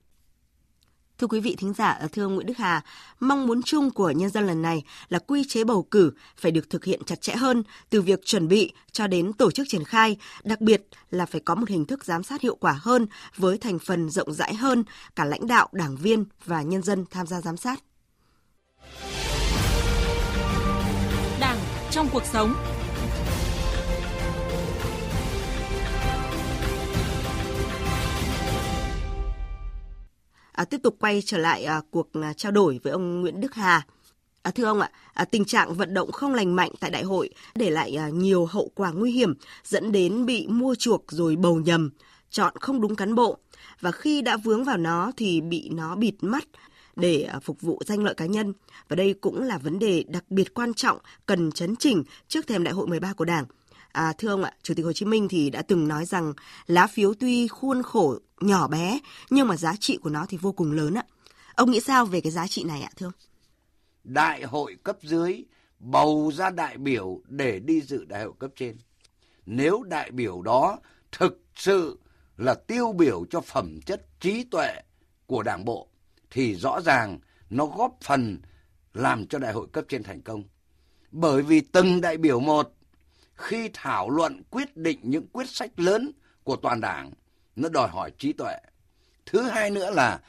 Thưa 1.22 1.28
quý 1.28 1.40
vị 1.40 1.56
thính 1.58 1.72
giả, 1.74 1.90
ờ, 1.90 2.08
thưa 2.12 2.22
ông 2.22 2.34
Nguyễn 2.34 2.46
Đức 2.46 2.58
Hà, 2.58 2.84
mong 3.20 3.46
muốn 3.46 3.62
chung 3.62 3.90
của 3.90 4.10
nhân 4.10 4.30
dân 4.30 4.46
lần 4.46 4.62
này 4.62 4.82
là 5.08 5.18
quy 5.18 5.44
chế 5.48 5.64
bầu 5.64 5.82
cử 5.82 6.12
phải 6.36 6.52
được 6.52 6.70
thực 6.70 6.84
hiện 6.84 7.00
chặt 7.06 7.20
chẽ 7.20 7.34
hơn 7.34 7.62
từ 7.90 8.02
việc 8.02 8.24
chuẩn 8.24 8.48
bị 8.48 8.72
cho 8.92 9.06
đến 9.06 9.32
tổ 9.32 9.50
chức 9.50 9.66
triển 9.70 9.84
khai, 9.84 10.16
đặc 10.44 10.60
biệt 10.60 10.82
là 11.10 11.26
phải 11.26 11.40
có 11.40 11.54
một 11.54 11.68
hình 11.68 11.84
thức 11.84 12.04
giám 12.04 12.22
sát 12.22 12.40
hiệu 12.40 12.56
quả 12.60 12.78
hơn 12.82 13.06
với 13.36 13.58
thành 13.58 13.78
phần 13.78 14.10
rộng 14.10 14.32
rãi 14.32 14.54
hơn 14.54 14.84
cả 15.16 15.24
lãnh 15.24 15.46
đạo, 15.46 15.68
đảng 15.72 15.96
viên 15.96 16.24
và 16.44 16.62
nhân 16.62 16.82
dân 16.82 17.04
tham 17.10 17.26
gia 17.26 17.40
giám 17.40 17.56
sát. 17.56 17.82
đảng 21.40 21.58
trong 21.90 22.08
cuộc 22.12 22.24
sống. 22.32 22.54
À, 30.52 30.64
tiếp 30.64 30.80
tục 30.82 30.96
quay 31.00 31.22
trở 31.22 31.38
lại 31.38 31.64
à, 31.64 31.80
cuộc 31.90 32.08
à, 32.22 32.32
trao 32.32 32.52
đổi 32.52 32.80
với 32.82 32.92
ông 32.92 33.20
Nguyễn 33.20 33.40
Đức 33.40 33.54
Hà. 33.54 33.86
À, 34.42 34.50
thưa 34.50 34.64
ông 34.64 34.80
ạ, 34.80 34.90
à, 35.14 35.24
tình 35.24 35.44
trạng 35.44 35.74
vận 35.74 35.94
động 35.94 36.12
không 36.12 36.34
lành 36.34 36.56
mạnh 36.56 36.70
tại 36.80 36.90
đại 36.90 37.02
hội 37.02 37.30
để 37.54 37.70
lại 37.70 37.96
à, 37.96 38.08
nhiều 38.08 38.46
hậu 38.46 38.70
quả 38.74 38.92
nguy 38.92 39.12
hiểm 39.12 39.34
dẫn 39.64 39.92
đến 39.92 40.26
bị 40.26 40.46
mua 40.46 40.74
chuộc 40.74 41.04
rồi 41.08 41.36
bầu 41.36 41.60
nhầm, 41.60 41.90
chọn 42.30 42.54
không 42.60 42.80
đúng 42.80 42.96
cán 42.96 43.14
bộ 43.14 43.38
và 43.80 43.92
khi 43.92 44.22
đã 44.22 44.36
vướng 44.36 44.64
vào 44.64 44.76
nó 44.76 45.12
thì 45.16 45.40
bị 45.40 45.68
nó 45.68 45.96
bịt 45.96 46.14
mắt 46.20 46.44
để 46.96 47.22
à, 47.22 47.40
phục 47.40 47.60
vụ 47.60 47.82
danh 47.86 48.04
lợi 48.04 48.14
cá 48.14 48.26
nhân. 48.26 48.52
Và 48.88 48.96
đây 48.96 49.14
cũng 49.20 49.42
là 49.42 49.58
vấn 49.58 49.78
đề 49.78 50.04
đặc 50.08 50.24
biệt 50.30 50.54
quan 50.54 50.74
trọng 50.74 50.98
cần 51.26 51.52
chấn 51.52 51.76
chỉnh 51.76 52.02
trước 52.28 52.46
thềm 52.46 52.64
đại 52.64 52.74
hội 52.74 52.86
13 52.86 53.12
của 53.12 53.24
Đảng. 53.24 53.44
À, 53.92 54.12
thưa 54.18 54.28
ông 54.28 54.44
ạ, 54.44 54.52
Chủ 54.62 54.74
tịch 54.74 54.84
Hồ 54.84 54.92
Chí 54.92 55.06
Minh 55.06 55.28
thì 55.28 55.50
đã 55.50 55.62
từng 55.62 55.88
nói 55.88 56.04
rằng 56.04 56.32
lá 56.66 56.86
phiếu 56.86 57.14
tuy 57.14 57.48
khuôn 57.48 57.82
khổ 57.82 58.18
nhỏ 58.40 58.68
bé 58.68 59.00
nhưng 59.30 59.48
mà 59.48 59.56
giá 59.56 59.74
trị 59.80 59.98
của 60.02 60.10
nó 60.10 60.26
thì 60.28 60.36
vô 60.36 60.52
cùng 60.52 60.72
lớn 60.72 60.94
ạ. 60.94 61.04
Ông 61.54 61.70
nghĩ 61.70 61.80
sao 61.80 62.06
về 62.06 62.20
cái 62.20 62.32
giá 62.32 62.46
trị 62.46 62.64
này 62.64 62.82
ạ 62.82 62.90
thưa 62.96 63.06
ông? 63.06 63.12
Đại 64.04 64.42
hội 64.42 64.76
cấp 64.84 64.98
dưới 65.02 65.44
bầu 65.78 66.32
ra 66.34 66.50
đại 66.50 66.78
biểu 66.78 67.20
để 67.28 67.58
đi 67.58 67.80
dự 67.80 68.04
đại 68.04 68.24
hội 68.24 68.32
cấp 68.38 68.50
trên. 68.56 68.76
Nếu 69.46 69.82
đại 69.82 70.10
biểu 70.10 70.42
đó 70.42 70.78
thực 71.12 71.40
sự 71.56 71.98
là 72.36 72.54
tiêu 72.54 72.92
biểu 72.92 73.24
cho 73.30 73.40
phẩm 73.40 73.80
chất 73.86 74.20
trí 74.20 74.44
tuệ 74.44 74.80
của 75.26 75.42
đảng 75.42 75.64
bộ 75.64 75.88
thì 76.30 76.54
rõ 76.54 76.80
ràng 76.80 77.18
nó 77.50 77.66
góp 77.66 77.96
phần 78.02 78.40
làm 78.94 79.26
cho 79.26 79.38
đại 79.38 79.52
hội 79.52 79.66
cấp 79.72 79.84
trên 79.88 80.02
thành 80.02 80.22
công. 80.22 80.44
Bởi 81.10 81.42
vì 81.42 81.60
từng 81.60 82.00
đại 82.00 82.16
biểu 82.16 82.40
một 82.40 82.72
khi 83.42 83.70
thảo 83.72 84.10
luận 84.10 84.42
quyết 84.50 84.76
định 84.76 84.98
những 85.02 85.26
quyết 85.32 85.48
sách 85.48 85.70
lớn 85.76 86.12
của 86.44 86.56
toàn 86.56 86.80
đảng 86.80 87.10
nó 87.56 87.68
đòi 87.68 87.88
hỏi 87.88 88.12
trí 88.18 88.32
tuệ. 88.32 88.56
Thứ 89.26 89.42
hai 89.42 89.70
nữa 89.70 89.90
là 89.90 90.20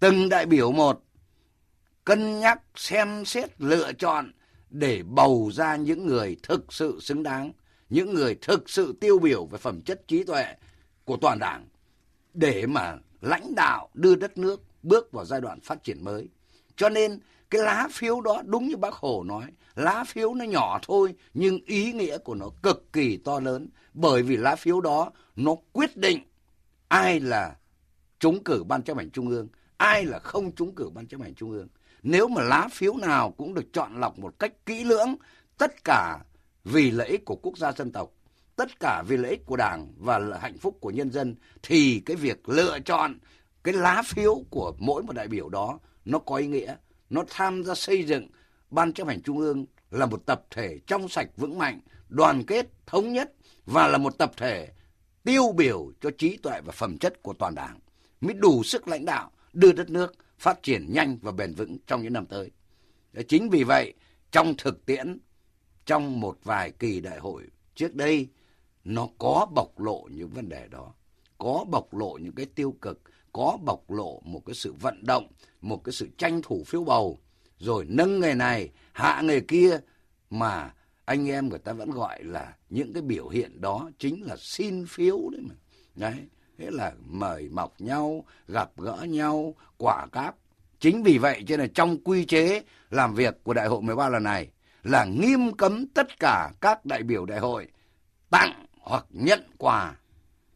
từng 0.00 0.28
đại 0.28 0.46
biểu 0.46 0.72
một 0.72 1.02
cân 2.04 2.40
nhắc 2.40 2.60
xem 2.74 3.24
xét 3.24 3.60
lựa 3.60 3.92
chọn 3.92 4.32
để 4.70 5.02
bầu 5.02 5.50
ra 5.54 5.76
những 5.76 6.06
người 6.06 6.36
thực 6.42 6.72
sự 6.72 6.98
xứng 7.00 7.22
đáng, 7.22 7.52
những 7.90 8.14
người 8.14 8.38
thực 8.42 8.70
sự 8.70 8.94
tiêu 9.00 9.18
biểu 9.18 9.46
về 9.46 9.58
phẩm 9.58 9.80
chất 9.80 10.08
trí 10.08 10.24
tuệ 10.24 10.54
của 11.04 11.16
toàn 11.16 11.38
đảng 11.38 11.66
để 12.34 12.66
mà 12.66 12.96
lãnh 13.20 13.54
đạo 13.54 13.88
đưa 13.94 14.14
đất 14.14 14.38
nước 14.38 14.62
bước 14.82 15.12
vào 15.12 15.24
giai 15.24 15.40
đoạn 15.40 15.60
phát 15.60 15.84
triển 15.84 16.04
mới. 16.04 16.28
Cho 16.76 16.88
nên 16.88 17.20
cái 17.52 17.62
lá 17.62 17.88
phiếu 17.90 18.20
đó 18.20 18.42
đúng 18.46 18.68
như 18.68 18.76
bác 18.76 18.94
Hồ 18.94 19.24
nói, 19.26 19.44
lá 19.74 20.04
phiếu 20.04 20.34
nó 20.34 20.44
nhỏ 20.44 20.78
thôi 20.82 21.14
nhưng 21.34 21.58
ý 21.66 21.92
nghĩa 21.92 22.18
của 22.18 22.34
nó 22.34 22.46
cực 22.62 22.92
kỳ 22.92 23.16
to 23.16 23.40
lớn 23.40 23.68
bởi 23.94 24.22
vì 24.22 24.36
lá 24.36 24.56
phiếu 24.56 24.80
đó 24.80 25.10
nó 25.36 25.54
quyết 25.72 25.96
định 25.96 26.18
ai 26.88 27.20
là 27.20 27.56
trúng 28.20 28.44
cử 28.44 28.64
ban 28.64 28.82
chấp 28.82 28.96
hành 28.96 29.10
trung 29.10 29.28
ương, 29.28 29.48
ai 29.76 30.04
là 30.04 30.18
không 30.18 30.52
trúng 30.52 30.74
cử 30.74 30.90
ban 30.94 31.06
chấp 31.06 31.20
hành 31.20 31.34
trung 31.34 31.50
ương. 31.50 31.68
Nếu 32.02 32.28
mà 32.28 32.42
lá 32.42 32.68
phiếu 32.72 32.96
nào 32.96 33.30
cũng 33.30 33.54
được 33.54 33.72
chọn 33.72 34.00
lọc 34.00 34.18
một 34.18 34.38
cách 34.38 34.66
kỹ 34.66 34.84
lưỡng, 34.84 35.14
tất 35.58 35.84
cả 35.84 36.18
vì 36.64 36.90
lợi 36.90 37.08
ích 37.08 37.24
của 37.24 37.36
quốc 37.36 37.58
gia 37.58 37.72
dân 37.72 37.92
tộc, 37.92 38.10
tất 38.56 38.80
cả 38.80 39.02
vì 39.08 39.16
lợi 39.16 39.30
ích 39.30 39.46
của 39.46 39.56
Đảng 39.56 39.88
và 39.98 40.18
là 40.18 40.38
hạnh 40.38 40.58
phúc 40.58 40.78
của 40.80 40.90
nhân 40.90 41.10
dân 41.10 41.34
thì 41.62 42.02
cái 42.06 42.16
việc 42.16 42.48
lựa 42.48 42.78
chọn 42.84 43.18
cái 43.64 43.74
lá 43.74 44.02
phiếu 44.06 44.42
của 44.50 44.72
mỗi 44.78 45.02
một 45.02 45.12
đại 45.12 45.28
biểu 45.28 45.48
đó 45.48 45.78
nó 46.04 46.18
có 46.18 46.36
ý 46.36 46.46
nghĩa, 46.46 46.76
nó 47.12 47.24
tham 47.28 47.64
gia 47.64 47.74
xây 47.74 48.04
dựng 48.04 48.28
ban 48.70 48.92
chấp 48.92 49.06
hành 49.06 49.22
trung 49.22 49.38
ương 49.38 49.66
là 49.90 50.06
một 50.06 50.26
tập 50.26 50.42
thể 50.50 50.78
trong 50.86 51.08
sạch 51.08 51.28
vững 51.36 51.58
mạnh, 51.58 51.80
đoàn 52.08 52.42
kết, 52.46 52.66
thống 52.86 53.12
nhất 53.12 53.32
và 53.66 53.88
là 53.88 53.98
một 53.98 54.18
tập 54.18 54.32
thể 54.36 54.68
tiêu 55.24 55.52
biểu 55.56 55.92
cho 56.00 56.10
trí 56.18 56.36
tuệ 56.36 56.60
và 56.64 56.72
phẩm 56.72 56.98
chất 56.98 57.22
của 57.22 57.32
toàn 57.32 57.54
đảng 57.54 57.78
mới 58.20 58.34
đủ 58.34 58.62
sức 58.62 58.88
lãnh 58.88 59.04
đạo 59.04 59.30
đưa 59.52 59.72
đất 59.72 59.90
nước 59.90 60.14
phát 60.38 60.62
triển 60.62 60.92
nhanh 60.92 61.18
và 61.22 61.32
bền 61.32 61.54
vững 61.54 61.78
trong 61.86 62.02
những 62.02 62.12
năm 62.12 62.26
tới. 62.26 62.50
Chính 63.28 63.50
vì 63.50 63.64
vậy, 63.64 63.94
trong 64.30 64.54
thực 64.58 64.86
tiễn, 64.86 65.18
trong 65.86 66.20
một 66.20 66.38
vài 66.44 66.70
kỳ 66.70 67.00
đại 67.00 67.18
hội 67.18 67.42
trước 67.74 67.94
đây, 67.94 68.28
nó 68.84 69.08
có 69.18 69.46
bộc 69.54 69.80
lộ 69.80 70.08
những 70.10 70.28
vấn 70.28 70.48
đề 70.48 70.68
đó, 70.68 70.94
có 71.38 71.64
bộc 71.70 71.94
lộ 71.94 72.18
những 72.20 72.34
cái 72.34 72.46
tiêu 72.46 72.74
cực, 72.80 73.00
có 73.32 73.58
bộc 73.64 73.90
lộ 73.90 74.20
một 74.24 74.42
cái 74.46 74.54
sự 74.54 74.72
vận 74.72 75.06
động, 75.06 75.26
một 75.60 75.84
cái 75.84 75.92
sự 75.92 76.08
tranh 76.18 76.42
thủ 76.42 76.64
phiếu 76.66 76.84
bầu, 76.84 77.18
rồi 77.58 77.84
nâng 77.88 78.20
người 78.20 78.34
này, 78.34 78.70
hạ 78.92 79.22
người 79.22 79.40
kia 79.40 79.78
mà 80.30 80.74
anh 81.04 81.28
em 81.28 81.48
người 81.48 81.58
ta 81.58 81.72
vẫn 81.72 81.90
gọi 81.90 82.22
là 82.22 82.56
những 82.70 82.92
cái 82.92 83.02
biểu 83.02 83.28
hiện 83.28 83.60
đó 83.60 83.90
chính 83.98 84.22
là 84.22 84.36
xin 84.38 84.86
phiếu 84.86 85.18
đấy 85.32 85.40
mà. 85.48 85.54
Đấy, 85.94 86.14
thế 86.58 86.70
là 86.70 86.92
mời 87.06 87.48
mọc 87.48 87.80
nhau, 87.80 88.24
gặp 88.48 88.70
gỡ 88.76 89.06
nhau, 89.08 89.54
quả 89.76 90.06
cáp. 90.12 90.36
Chính 90.80 91.02
vì 91.02 91.18
vậy 91.18 91.42
cho 91.46 91.56
nên 91.56 91.72
trong 91.72 91.98
quy 92.04 92.24
chế 92.24 92.62
làm 92.90 93.14
việc 93.14 93.44
của 93.44 93.54
đại 93.54 93.66
hội 93.66 93.82
13 93.82 94.08
lần 94.08 94.22
này 94.22 94.48
là 94.82 95.04
nghiêm 95.04 95.52
cấm 95.52 95.86
tất 95.86 96.18
cả 96.18 96.50
các 96.60 96.86
đại 96.86 97.02
biểu 97.02 97.26
đại 97.26 97.38
hội 97.38 97.68
tặng 98.30 98.66
hoặc 98.80 99.06
nhận 99.10 99.40
quà 99.58 99.96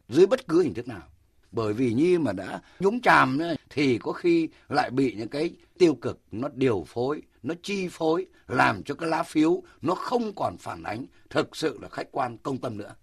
dưới 0.09 0.27
bất 0.27 0.47
cứ 0.47 0.63
hình 0.63 0.73
thức 0.73 0.87
nào. 0.87 1.07
Bởi 1.51 1.73
vì 1.73 1.93
như 1.93 2.19
mà 2.19 2.31
đã 2.31 2.61
nhúng 2.79 3.01
chàm 3.01 3.37
nữa 3.37 3.53
thì 3.69 3.97
có 3.97 4.11
khi 4.11 4.49
lại 4.69 4.89
bị 4.89 5.13
những 5.17 5.27
cái 5.27 5.51
tiêu 5.77 5.95
cực 5.95 6.19
nó 6.31 6.47
điều 6.55 6.85
phối, 6.87 7.21
nó 7.43 7.53
chi 7.63 7.87
phối 7.91 8.25
làm 8.47 8.83
cho 8.83 8.95
cái 8.95 9.09
lá 9.09 9.23
phiếu 9.23 9.63
nó 9.81 9.95
không 9.95 10.35
còn 10.35 10.57
phản 10.57 10.83
ánh 10.83 11.05
thực 11.29 11.55
sự 11.55 11.79
là 11.81 11.89
khách 11.89 12.11
quan 12.11 12.37
công 12.37 12.57
tâm 12.57 12.77
nữa. 12.77 12.95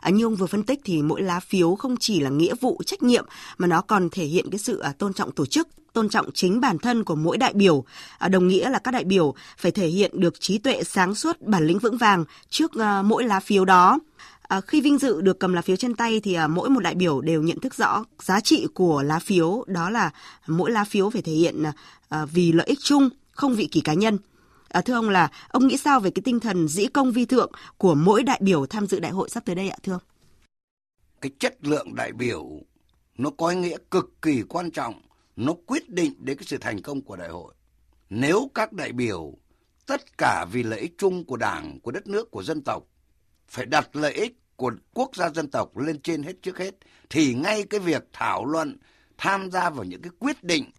À, 0.00 0.10
như 0.10 0.24
ông 0.24 0.34
vừa 0.34 0.46
phân 0.46 0.62
tích 0.62 0.80
thì 0.84 1.02
mỗi 1.02 1.22
lá 1.22 1.40
phiếu 1.40 1.74
không 1.74 1.96
chỉ 2.00 2.20
là 2.20 2.30
nghĩa 2.30 2.54
vụ 2.60 2.82
trách 2.86 3.02
nhiệm 3.02 3.26
mà 3.58 3.66
nó 3.66 3.80
còn 3.80 4.08
thể 4.10 4.24
hiện 4.24 4.50
cái 4.50 4.58
sự 4.58 4.78
à, 4.78 4.92
tôn 4.98 5.12
trọng 5.12 5.32
tổ 5.32 5.46
chức 5.46 5.68
tôn 5.92 6.08
trọng 6.08 6.32
chính 6.34 6.60
bản 6.60 6.78
thân 6.78 7.04
của 7.04 7.14
mỗi 7.14 7.36
đại 7.36 7.52
biểu 7.52 7.84
à, 8.18 8.28
đồng 8.28 8.48
nghĩa 8.48 8.70
là 8.70 8.78
các 8.78 8.90
đại 8.90 9.04
biểu 9.04 9.34
phải 9.58 9.72
thể 9.72 9.86
hiện 9.86 10.20
được 10.20 10.40
trí 10.40 10.58
tuệ 10.58 10.82
sáng 10.82 11.14
suốt 11.14 11.40
bản 11.40 11.66
lĩnh 11.66 11.78
vững 11.78 11.96
vàng 11.96 12.24
trước 12.50 12.74
à, 12.80 13.02
mỗi 13.02 13.24
lá 13.24 13.40
phiếu 13.40 13.64
đó 13.64 13.98
À, 14.48 14.60
khi 14.60 14.80
vinh 14.80 14.98
dự 14.98 15.20
được 15.20 15.40
cầm 15.40 15.52
lá 15.52 15.62
phiếu 15.62 15.76
trên 15.76 15.94
tay 15.94 16.20
thì 16.20 16.34
à, 16.34 16.46
mỗi 16.46 16.70
một 16.70 16.80
đại 16.80 16.94
biểu 16.94 17.20
đều 17.20 17.42
nhận 17.42 17.60
thức 17.60 17.74
rõ 17.74 18.04
giá 18.22 18.40
trị 18.40 18.66
của 18.74 19.02
lá 19.02 19.18
phiếu 19.18 19.64
đó 19.66 19.90
là 19.90 20.10
mỗi 20.46 20.70
lá 20.70 20.84
phiếu 20.84 21.10
phải 21.10 21.22
thể 21.22 21.32
hiện 21.32 21.62
à, 21.62 21.72
à, 22.08 22.24
vì 22.24 22.52
lợi 22.52 22.66
ích 22.66 22.78
chung 22.82 23.08
không 23.30 23.54
vị 23.54 23.68
kỷ 23.72 23.80
cá 23.80 23.94
nhân. 23.94 24.18
À, 24.68 24.80
thưa 24.80 24.94
ông 24.94 25.08
là 25.08 25.30
ông 25.48 25.66
nghĩ 25.66 25.76
sao 25.76 26.00
về 26.00 26.10
cái 26.10 26.22
tinh 26.24 26.40
thần 26.40 26.68
dĩ 26.68 26.86
công 26.86 27.12
vi 27.12 27.24
thượng 27.24 27.52
của 27.78 27.94
mỗi 27.94 28.22
đại 28.22 28.40
biểu 28.42 28.66
tham 28.66 28.86
dự 28.86 29.00
đại 29.00 29.12
hội 29.12 29.28
sắp 29.28 29.44
tới 29.46 29.54
đây 29.54 29.68
ạ 29.68 29.76
thưa 29.82 29.92
ông? 29.92 30.02
Cái 31.20 31.32
chất 31.38 31.56
lượng 31.60 31.94
đại 31.94 32.12
biểu 32.12 32.48
nó 33.18 33.30
có 33.30 33.48
ý 33.48 33.56
nghĩa 33.56 33.76
cực 33.90 34.22
kỳ 34.22 34.42
quan 34.48 34.70
trọng, 34.70 35.02
nó 35.36 35.54
quyết 35.66 35.90
định 35.90 36.14
đến 36.18 36.36
cái 36.36 36.44
sự 36.46 36.58
thành 36.58 36.82
công 36.82 37.02
của 37.02 37.16
đại 37.16 37.28
hội. 37.28 37.54
Nếu 38.10 38.50
các 38.54 38.72
đại 38.72 38.92
biểu 38.92 39.34
tất 39.86 40.18
cả 40.18 40.46
vì 40.52 40.62
lợi 40.62 40.80
ích 40.80 40.94
chung 40.98 41.24
của 41.24 41.36
Đảng, 41.36 41.80
của 41.80 41.90
đất 41.90 42.06
nước, 42.06 42.30
của 42.30 42.42
dân 42.42 42.62
tộc 42.64 42.82
phải 43.48 43.66
đặt 43.66 43.96
lợi 43.96 44.12
ích 44.12 44.36
của 44.56 44.72
quốc 44.94 45.16
gia 45.16 45.30
dân 45.30 45.50
tộc 45.50 45.76
lên 45.76 46.00
trên 46.00 46.22
hết 46.22 46.32
trước 46.42 46.58
hết 46.58 46.74
thì 47.10 47.34
ngay 47.34 47.64
cái 47.70 47.80
việc 47.80 48.08
thảo 48.12 48.44
luận 48.44 48.76
tham 49.18 49.50
gia 49.50 49.70
vào 49.70 49.84
những 49.84 50.02
cái 50.02 50.10
quyết 50.18 50.44
định 50.44 50.70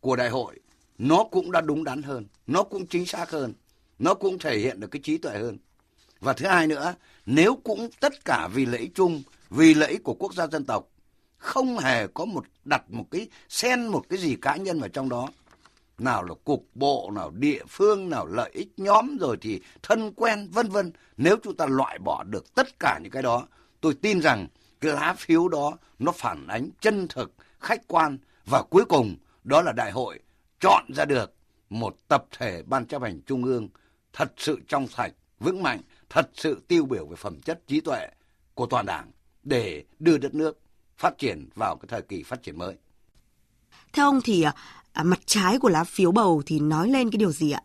của 0.00 0.16
đại 0.16 0.28
hội 0.28 0.60
nó 0.98 1.24
cũng 1.30 1.52
đã 1.52 1.60
đúng 1.60 1.84
đắn 1.84 2.02
hơn, 2.02 2.26
nó 2.46 2.62
cũng 2.62 2.86
chính 2.86 3.06
xác 3.06 3.30
hơn, 3.30 3.52
nó 3.98 4.14
cũng 4.14 4.38
thể 4.38 4.58
hiện 4.58 4.80
được 4.80 4.88
cái 4.90 5.02
trí 5.04 5.18
tuệ 5.18 5.38
hơn. 5.38 5.58
Và 6.20 6.32
thứ 6.32 6.46
hai 6.46 6.66
nữa, 6.66 6.94
nếu 7.26 7.58
cũng 7.64 7.88
tất 8.00 8.24
cả 8.24 8.48
vì 8.54 8.66
lợi 8.66 8.80
ích 8.80 8.94
chung, 8.94 9.22
vì 9.50 9.74
lợi 9.74 9.90
ích 9.90 10.02
của 10.04 10.14
quốc 10.14 10.34
gia 10.34 10.46
dân 10.46 10.64
tộc, 10.64 10.88
không 11.38 11.78
hề 11.78 12.06
có 12.06 12.24
một 12.24 12.44
đặt 12.64 12.82
một 12.90 13.04
cái 13.10 13.28
xen 13.48 13.86
một 13.86 14.04
cái 14.08 14.18
gì 14.18 14.36
cá 14.42 14.56
nhân 14.56 14.80
vào 14.80 14.88
trong 14.88 15.08
đó. 15.08 15.28
Nào 15.98 16.22
là 16.22 16.34
cục 16.44 16.66
bộ, 16.74 17.10
nào 17.14 17.30
địa 17.30 17.62
phương, 17.68 18.10
nào 18.10 18.26
lợi 18.26 18.50
ích 18.54 18.68
nhóm 18.76 19.16
rồi 19.18 19.36
thì 19.40 19.60
thân 19.82 20.12
quen 20.16 20.48
vân 20.50 20.68
vân. 20.68 20.92
Nếu 21.16 21.36
chúng 21.42 21.56
ta 21.56 21.66
loại 21.66 21.98
bỏ 21.98 22.24
được 22.24 22.54
tất 22.54 22.78
cả 22.78 22.98
những 23.02 23.12
cái 23.12 23.22
đó, 23.22 23.46
tôi 23.80 23.94
tin 23.94 24.20
rằng 24.20 24.46
cái 24.80 24.92
lá 24.92 25.14
phiếu 25.18 25.48
đó 25.48 25.76
nó 25.98 26.12
phản 26.12 26.46
ánh 26.46 26.70
chân 26.80 27.08
thực, 27.08 27.32
khách 27.60 27.88
quan 27.88 28.18
và 28.46 28.62
cuối 28.62 28.84
cùng 28.84 29.16
đó 29.44 29.62
là 29.62 29.72
đại 29.72 29.90
hội 29.90 30.18
chọn 30.60 30.84
ra 30.96 31.04
được 31.04 31.34
một 31.70 31.96
tập 32.08 32.24
thể 32.38 32.62
ban 32.62 32.86
chấp 32.86 33.02
hành 33.02 33.20
trung 33.26 33.44
ương 33.44 33.68
thật 34.12 34.32
sự 34.36 34.60
trong 34.68 34.88
sạch, 34.88 35.12
vững 35.40 35.62
mạnh, 35.62 35.80
thật 36.10 36.30
sự 36.34 36.62
tiêu 36.68 36.84
biểu 36.84 37.06
về 37.06 37.16
phẩm 37.16 37.40
chất 37.40 37.60
trí 37.66 37.80
tuệ 37.80 38.08
của 38.54 38.66
toàn 38.66 38.86
đảng 38.86 39.10
để 39.42 39.84
đưa 39.98 40.18
đất 40.18 40.34
nước 40.34 40.60
phát 40.96 41.18
triển 41.18 41.48
vào 41.54 41.76
cái 41.76 41.86
thời 41.88 42.02
kỳ 42.02 42.22
phát 42.22 42.42
triển 42.42 42.58
mới. 42.58 42.74
Theo 43.92 44.06
ông 44.06 44.20
thì 44.24 44.42
à, 44.42 44.54
à, 44.96 45.02
mặt 45.02 45.20
trái 45.26 45.58
của 45.58 45.68
lá 45.68 45.84
phiếu 45.84 46.12
bầu 46.12 46.42
thì 46.46 46.60
nói 46.60 46.88
lên 46.88 47.10
cái 47.10 47.18
điều 47.18 47.32
gì 47.32 47.50
ạ? 47.50 47.62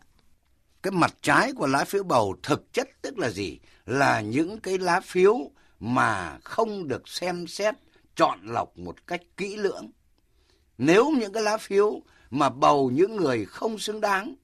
Cái 0.82 0.90
mặt 0.90 1.14
trái 1.22 1.52
của 1.52 1.66
lá 1.66 1.84
phiếu 1.84 2.02
bầu 2.02 2.36
thực 2.42 2.72
chất 2.72 2.88
tức 3.02 3.18
là 3.18 3.30
gì? 3.30 3.58
Là 3.86 4.20
những 4.20 4.60
cái 4.60 4.78
lá 4.78 5.00
phiếu 5.00 5.36
mà 5.80 6.38
không 6.44 6.88
được 6.88 7.08
xem 7.08 7.46
xét, 7.46 7.74
chọn 8.16 8.38
lọc 8.42 8.78
một 8.78 9.06
cách 9.06 9.20
kỹ 9.36 9.56
lưỡng. 9.56 9.90
Nếu 10.78 11.10
những 11.10 11.32
cái 11.32 11.42
lá 11.42 11.56
phiếu 11.56 12.00
mà 12.30 12.48
bầu 12.48 12.90
những 12.90 13.16
người 13.16 13.44
không 13.44 13.78
xứng 13.78 14.00
đáng. 14.00 14.34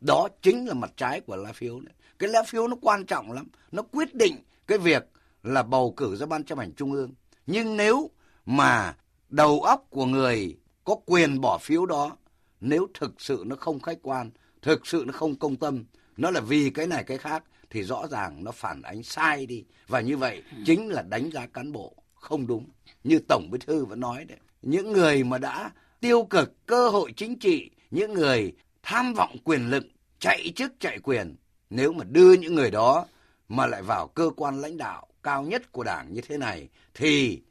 Đó 0.00 0.28
chính 0.42 0.66
là 0.66 0.74
mặt 0.74 0.90
trái 0.96 1.20
của 1.20 1.36
lá 1.36 1.52
phiếu. 1.52 1.80
Đấy. 1.80 1.94
cái 2.18 2.28
lá 2.28 2.42
phiếu 2.42 2.68
nó 2.68 2.76
quan 2.82 3.06
trọng 3.06 3.32
lắm 3.32 3.48
nó 3.72 3.82
quyết 3.82 4.14
định 4.14 4.36
cái 4.66 4.78
việc 4.78 5.08
là 5.42 5.62
bầu 5.62 5.94
cử 5.96 6.16
ra 6.16 6.26
ban 6.26 6.44
chấp 6.44 6.58
hành 6.58 6.72
trung 6.72 6.92
ương 6.92 7.14
nhưng 7.46 7.76
nếu 7.76 8.10
mà 8.46 8.96
đầu 9.28 9.62
óc 9.62 9.86
của 9.90 10.06
người 10.06 10.56
có 10.84 10.96
quyền 11.06 11.40
bỏ 11.40 11.58
phiếu 11.58 11.86
đó 11.86 12.16
nếu 12.60 12.88
thực 12.94 13.20
sự 13.20 13.42
nó 13.46 13.56
không 13.56 13.80
khách 13.80 13.98
quan 14.02 14.30
thực 14.62 14.86
sự 14.86 15.04
nó 15.06 15.12
không 15.12 15.38
công 15.38 15.56
tâm 15.56 15.84
nó 16.16 16.30
là 16.30 16.40
vì 16.40 16.70
cái 16.70 16.86
này 16.86 17.04
cái 17.04 17.18
khác 17.18 17.44
thì 17.70 17.82
rõ 17.82 18.06
ràng 18.10 18.44
nó 18.44 18.52
phản 18.52 18.82
ánh 18.82 19.02
sai 19.02 19.46
đi. 19.46 19.64
Và 19.88 20.00
như 20.00 20.16
vậy 20.16 20.42
chính 20.66 20.88
là 20.88 21.02
đánh 21.02 21.30
giá 21.30 21.46
cán 21.46 21.72
bộ 21.72 21.94
không 22.14 22.46
đúng. 22.46 22.68
Như 23.04 23.18
tổng 23.28 23.48
bí 23.50 23.58
thư 23.66 23.84
vẫn 23.84 24.00
nói 24.00 24.24
đấy 24.24 24.38
những 24.62 24.92
người 24.92 25.24
mà 25.24 25.38
đã 25.38 25.70
tiêu 26.00 26.24
cực 26.24 26.66
cơ 26.66 26.88
hội 26.88 27.12
chính 27.16 27.38
trị 27.38 27.70
những 27.90 28.12
người 28.12 28.52
tham 28.82 29.14
vọng 29.14 29.36
quyền 29.44 29.70
lực 29.70 29.84
chạy 30.18 30.52
chức 30.56 30.72
chạy 30.80 30.98
quyền 30.98 31.36
nếu 31.70 31.92
mà 31.92 32.04
đưa 32.04 32.32
những 32.32 32.54
người 32.54 32.70
đó 32.70 33.06
mà 33.48 33.66
lại 33.66 33.82
vào 33.82 34.08
cơ 34.08 34.30
quan 34.36 34.60
lãnh 34.60 34.76
đạo 34.76 35.06
cao 35.22 35.42
nhất 35.42 35.72
của 35.72 35.84
đảng 35.84 36.12
như 36.12 36.20
thế 36.20 36.38
này 36.38 36.68
thì 36.94 37.42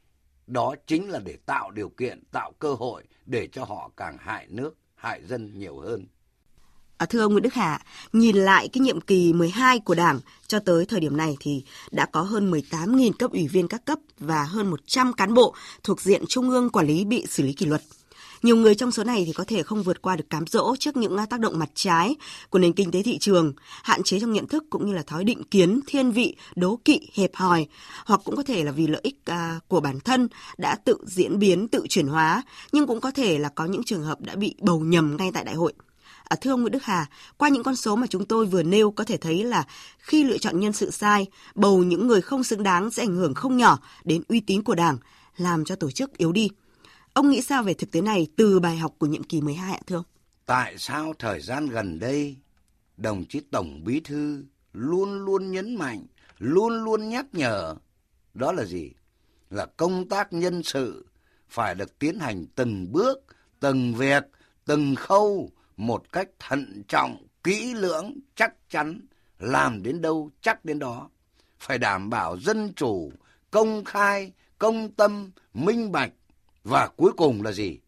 đó 0.46 0.74
chính 0.86 1.10
là 1.10 1.18
để 1.24 1.36
tạo 1.46 1.70
điều 1.70 1.88
kiện 1.88 2.24
tạo 2.32 2.52
cơ 2.58 2.74
hội 2.74 3.04
để 3.26 3.48
cho 3.52 3.64
họ 3.64 3.90
càng 3.96 4.16
hại 4.20 4.46
nước 4.48 4.76
hại 5.00 5.20
dân 5.28 5.58
nhiều 5.58 5.78
hơn 5.78 6.06
À, 7.00 7.06
thưa 7.06 7.20
ông 7.20 7.32
Nguyễn 7.32 7.42
Đức 7.42 7.54
Hà, 7.54 7.80
nhìn 8.12 8.36
lại 8.36 8.68
cái 8.68 8.80
nhiệm 8.80 9.00
kỳ 9.00 9.32
12 9.32 9.78
của 9.80 9.94
Đảng 9.94 10.20
cho 10.46 10.58
tới 10.58 10.86
thời 10.86 11.00
điểm 11.00 11.16
này 11.16 11.36
thì 11.40 11.64
đã 11.90 12.06
có 12.06 12.22
hơn 12.22 12.50
18.000 12.50 13.12
cấp 13.12 13.32
ủy 13.32 13.48
viên 13.48 13.68
các 13.68 13.84
cấp 13.84 13.98
và 14.18 14.44
hơn 14.44 14.70
100 14.70 15.12
cán 15.12 15.34
bộ 15.34 15.54
thuộc 15.84 16.00
diện 16.00 16.24
Trung 16.28 16.50
ương 16.50 16.70
quản 16.70 16.86
lý 16.86 17.04
bị 17.04 17.26
xử 17.28 17.42
lý 17.42 17.52
kỷ 17.52 17.66
luật. 17.66 17.82
Nhiều 18.42 18.56
người 18.56 18.74
trong 18.74 18.90
số 18.90 19.04
này 19.04 19.24
thì 19.26 19.32
có 19.32 19.44
thể 19.44 19.62
không 19.62 19.82
vượt 19.82 20.02
qua 20.02 20.16
được 20.16 20.30
cám 20.30 20.44
dỗ 20.46 20.76
trước 20.78 20.96
những 20.96 21.16
à, 21.16 21.26
tác 21.26 21.40
động 21.40 21.58
mặt 21.58 21.70
trái 21.74 22.16
của 22.50 22.58
nền 22.58 22.72
kinh 22.72 22.90
tế 22.90 23.02
thị 23.02 23.18
trường, 23.18 23.52
hạn 23.82 24.02
chế 24.02 24.20
trong 24.20 24.32
nhận 24.32 24.46
thức 24.46 24.64
cũng 24.70 24.86
như 24.86 24.94
là 24.94 25.02
thói 25.02 25.24
định 25.24 25.42
kiến, 25.42 25.80
thiên 25.86 26.10
vị, 26.10 26.36
đố 26.56 26.80
kỵ, 26.84 27.00
hẹp 27.14 27.30
hòi, 27.34 27.66
hoặc 28.04 28.20
cũng 28.24 28.36
có 28.36 28.42
thể 28.42 28.64
là 28.64 28.72
vì 28.72 28.86
lợi 28.86 29.00
ích 29.04 29.16
à, 29.24 29.60
của 29.68 29.80
bản 29.80 30.00
thân 30.00 30.28
đã 30.58 30.74
tự 30.74 30.96
diễn 31.06 31.38
biến, 31.38 31.68
tự 31.68 31.86
chuyển 31.88 32.06
hóa, 32.06 32.42
nhưng 32.72 32.86
cũng 32.86 33.00
có 33.00 33.10
thể 33.10 33.38
là 33.38 33.48
có 33.48 33.64
những 33.64 33.84
trường 33.84 34.02
hợp 34.02 34.20
đã 34.20 34.36
bị 34.36 34.54
bầu 34.60 34.80
nhầm 34.80 35.16
ngay 35.16 35.30
tại 35.34 35.44
đại 35.44 35.54
hội. 35.54 35.72
À, 36.24 36.36
thưa 36.40 36.50
ông 36.50 36.60
Nguyễn 36.60 36.72
Đức 36.72 36.82
Hà, 36.82 37.06
qua 37.36 37.48
những 37.48 37.62
con 37.62 37.76
số 37.76 37.96
mà 37.96 38.06
chúng 38.06 38.24
tôi 38.24 38.46
vừa 38.46 38.62
nêu 38.62 38.90
có 38.90 39.04
thể 39.04 39.16
thấy 39.16 39.44
là 39.44 39.64
khi 39.98 40.24
lựa 40.24 40.38
chọn 40.38 40.60
nhân 40.60 40.72
sự 40.72 40.90
sai, 40.90 41.26
bầu 41.54 41.82
những 41.82 42.06
người 42.06 42.20
không 42.20 42.44
xứng 42.44 42.62
đáng 42.62 42.90
sẽ 42.90 43.02
ảnh 43.02 43.16
hưởng 43.16 43.34
không 43.34 43.56
nhỏ 43.56 43.78
đến 44.04 44.22
uy 44.28 44.40
tín 44.40 44.62
của 44.62 44.74
Đảng, 44.74 44.98
làm 45.36 45.64
cho 45.64 45.76
tổ 45.76 45.90
chức 45.90 46.18
yếu 46.18 46.32
đi. 46.32 46.50
Ông 47.20 47.30
nghĩ 47.30 47.42
sao 47.42 47.62
về 47.62 47.74
thực 47.74 47.90
tế 47.90 48.00
này 48.00 48.26
từ 48.36 48.60
bài 48.60 48.76
học 48.76 48.94
của 48.98 49.06
nhiệm 49.06 49.22
kỳ 49.22 49.40
12 49.40 49.72
ạ 49.72 49.80
thưa 49.86 49.96
ông? 49.96 50.04
Tại 50.46 50.78
sao 50.78 51.12
thời 51.18 51.40
gian 51.40 51.66
gần 51.66 51.98
đây, 51.98 52.36
đồng 52.96 53.24
chí 53.24 53.40
Tổng 53.50 53.84
Bí 53.84 54.00
Thư 54.00 54.44
luôn 54.72 55.24
luôn 55.24 55.52
nhấn 55.52 55.76
mạnh, 55.76 56.06
luôn 56.38 56.84
luôn 56.84 57.08
nhắc 57.08 57.26
nhở, 57.32 57.74
đó 58.34 58.52
là 58.52 58.64
gì? 58.64 58.90
Là 59.50 59.66
công 59.66 60.08
tác 60.08 60.32
nhân 60.32 60.62
sự 60.62 61.06
phải 61.48 61.74
được 61.74 61.98
tiến 61.98 62.18
hành 62.18 62.46
từng 62.54 62.92
bước, 62.92 63.18
từng 63.60 63.94
việc, 63.94 64.24
từng 64.64 64.94
khâu 64.94 65.50
một 65.76 66.12
cách 66.12 66.28
thận 66.38 66.82
trọng, 66.88 67.26
kỹ 67.44 67.74
lưỡng, 67.74 68.18
chắc 68.34 68.70
chắn, 68.70 69.00
làm 69.38 69.82
đến 69.82 70.00
đâu 70.00 70.30
chắc 70.40 70.64
đến 70.64 70.78
đó. 70.78 71.10
Phải 71.58 71.78
đảm 71.78 72.10
bảo 72.10 72.36
dân 72.38 72.72
chủ, 72.76 73.12
công 73.50 73.84
khai, 73.84 74.32
công 74.58 74.92
tâm, 74.92 75.30
minh 75.54 75.92
bạch, 75.92 76.12
và 76.64 76.88
cuối 76.96 77.12
cùng 77.16 77.42
là 77.42 77.52
gì? 77.52 77.78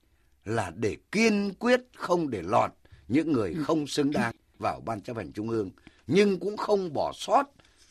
Là 0.44 0.72
để 0.76 0.96
kiên 1.12 1.54
quyết 1.58 1.80
không 1.96 2.30
để 2.30 2.42
lọt 2.42 2.70
những 3.08 3.32
người 3.32 3.54
không 3.64 3.86
xứng 3.86 4.10
đáng 4.10 4.34
vào 4.58 4.80
Ban 4.80 5.00
chấp 5.00 5.16
hành 5.16 5.32
Trung 5.32 5.48
ương, 5.48 5.70
nhưng 6.06 6.40
cũng 6.40 6.56
không 6.56 6.92
bỏ 6.92 7.12
sót 7.14 7.42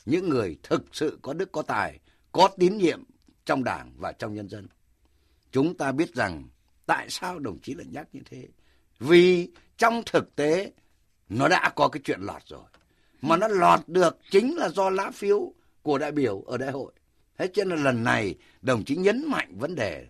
những 0.05 0.29
người 0.29 0.57
thực 0.63 0.83
sự 0.91 1.19
có 1.21 1.33
đức 1.33 1.51
có 1.51 1.61
tài, 1.61 1.99
có 2.31 2.49
tín 2.57 2.77
nhiệm 2.77 3.03
trong 3.45 3.63
đảng 3.63 3.93
và 3.97 4.11
trong 4.11 4.33
nhân 4.33 4.49
dân. 4.49 4.67
Chúng 5.51 5.77
ta 5.77 5.91
biết 5.91 6.15
rằng 6.15 6.47
tại 6.85 7.09
sao 7.09 7.39
đồng 7.39 7.59
chí 7.59 7.73
lại 7.73 7.85
nhắc 7.91 8.07
như 8.13 8.21
thế? 8.25 8.47
Vì 8.99 9.49
trong 9.77 10.03
thực 10.05 10.35
tế 10.35 10.71
nó 11.29 11.47
đã 11.47 11.69
có 11.75 11.87
cái 11.87 12.01
chuyện 12.03 12.21
lọt 12.21 12.41
rồi. 12.47 12.63
Mà 13.21 13.37
nó 13.37 13.47
lọt 13.47 13.79
được 13.87 14.17
chính 14.31 14.55
là 14.55 14.69
do 14.69 14.89
lá 14.89 15.11
phiếu 15.11 15.53
của 15.81 15.97
đại 15.97 16.11
biểu 16.11 16.41
ở 16.41 16.57
đại 16.57 16.71
hội. 16.71 16.93
Thế 17.37 17.49
cho 17.53 17.63
nên 17.63 17.83
lần 17.83 18.03
này 18.03 18.35
đồng 18.61 18.83
chí 18.83 18.95
nhấn 18.95 19.25
mạnh 19.27 19.57
vấn 19.57 19.75
đề 19.75 20.07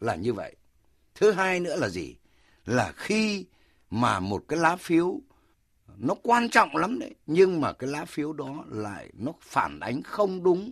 là 0.00 0.14
như 0.14 0.32
vậy. 0.32 0.56
Thứ 1.14 1.32
hai 1.32 1.60
nữa 1.60 1.76
là 1.76 1.88
gì? 1.88 2.16
Là 2.66 2.92
khi 2.96 3.46
mà 3.90 4.20
một 4.20 4.44
cái 4.48 4.58
lá 4.58 4.76
phiếu 4.76 5.20
nó 5.96 6.14
quan 6.22 6.48
trọng 6.48 6.76
lắm 6.76 6.98
đấy, 6.98 7.14
nhưng 7.26 7.60
mà 7.60 7.72
cái 7.72 7.90
lá 7.90 8.04
phiếu 8.04 8.32
đó 8.32 8.64
lại 8.68 9.10
nó 9.14 9.32
phản 9.40 9.80
ánh 9.80 10.02
không 10.02 10.42
đúng, 10.42 10.70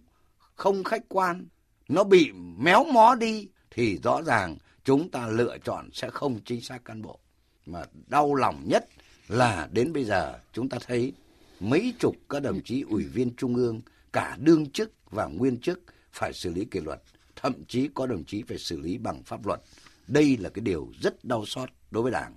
không 0.54 0.84
khách 0.84 1.02
quan, 1.08 1.46
nó 1.88 2.04
bị 2.04 2.32
méo 2.58 2.84
mó 2.84 3.14
đi 3.14 3.48
thì 3.70 3.98
rõ 4.02 4.22
ràng 4.22 4.56
chúng 4.84 5.10
ta 5.10 5.26
lựa 5.26 5.58
chọn 5.64 5.88
sẽ 5.92 6.10
không 6.10 6.40
chính 6.44 6.60
xác 6.60 6.84
cán 6.84 7.02
bộ. 7.02 7.18
Mà 7.66 7.84
đau 8.06 8.34
lòng 8.34 8.62
nhất 8.66 8.88
là 9.28 9.68
đến 9.72 9.92
bây 9.92 10.04
giờ 10.04 10.38
chúng 10.52 10.68
ta 10.68 10.78
thấy 10.86 11.12
mấy 11.60 11.94
chục 11.98 12.16
các 12.28 12.42
đồng 12.42 12.60
chí 12.64 12.82
ủy 12.82 13.04
viên 13.04 13.36
trung 13.36 13.54
ương 13.54 13.80
cả 14.12 14.36
đương 14.40 14.70
chức 14.70 14.92
và 15.10 15.26
nguyên 15.26 15.60
chức 15.60 15.80
phải 16.12 16.32
xử 16.32 16.50
lý 16.50 16.64
kỷ 16.64 16.80
luật 16.80 17.02
thậm 17.40 17.64
chí 17.68 17.88
có 17.94 18.06
đồng 18.06 18.24
chí 18.24 18.42
phải 18.42 18.58
xử 18.58 18.80
lý 18.80 18.98
bằng 18.98 19.22
pháp 19.22 19.46
luật. 19.46 19.60
Đây 20.08 20.36
là 20.40 20.48
cái 20.48 20.62
điều 20.62 20.92
rất 21.02 21.24
đau 21.24 21.44
xót 21.46 21.68
đối 21.90 22.02
với 22.02 22.12
Đảng. 22.12 22.34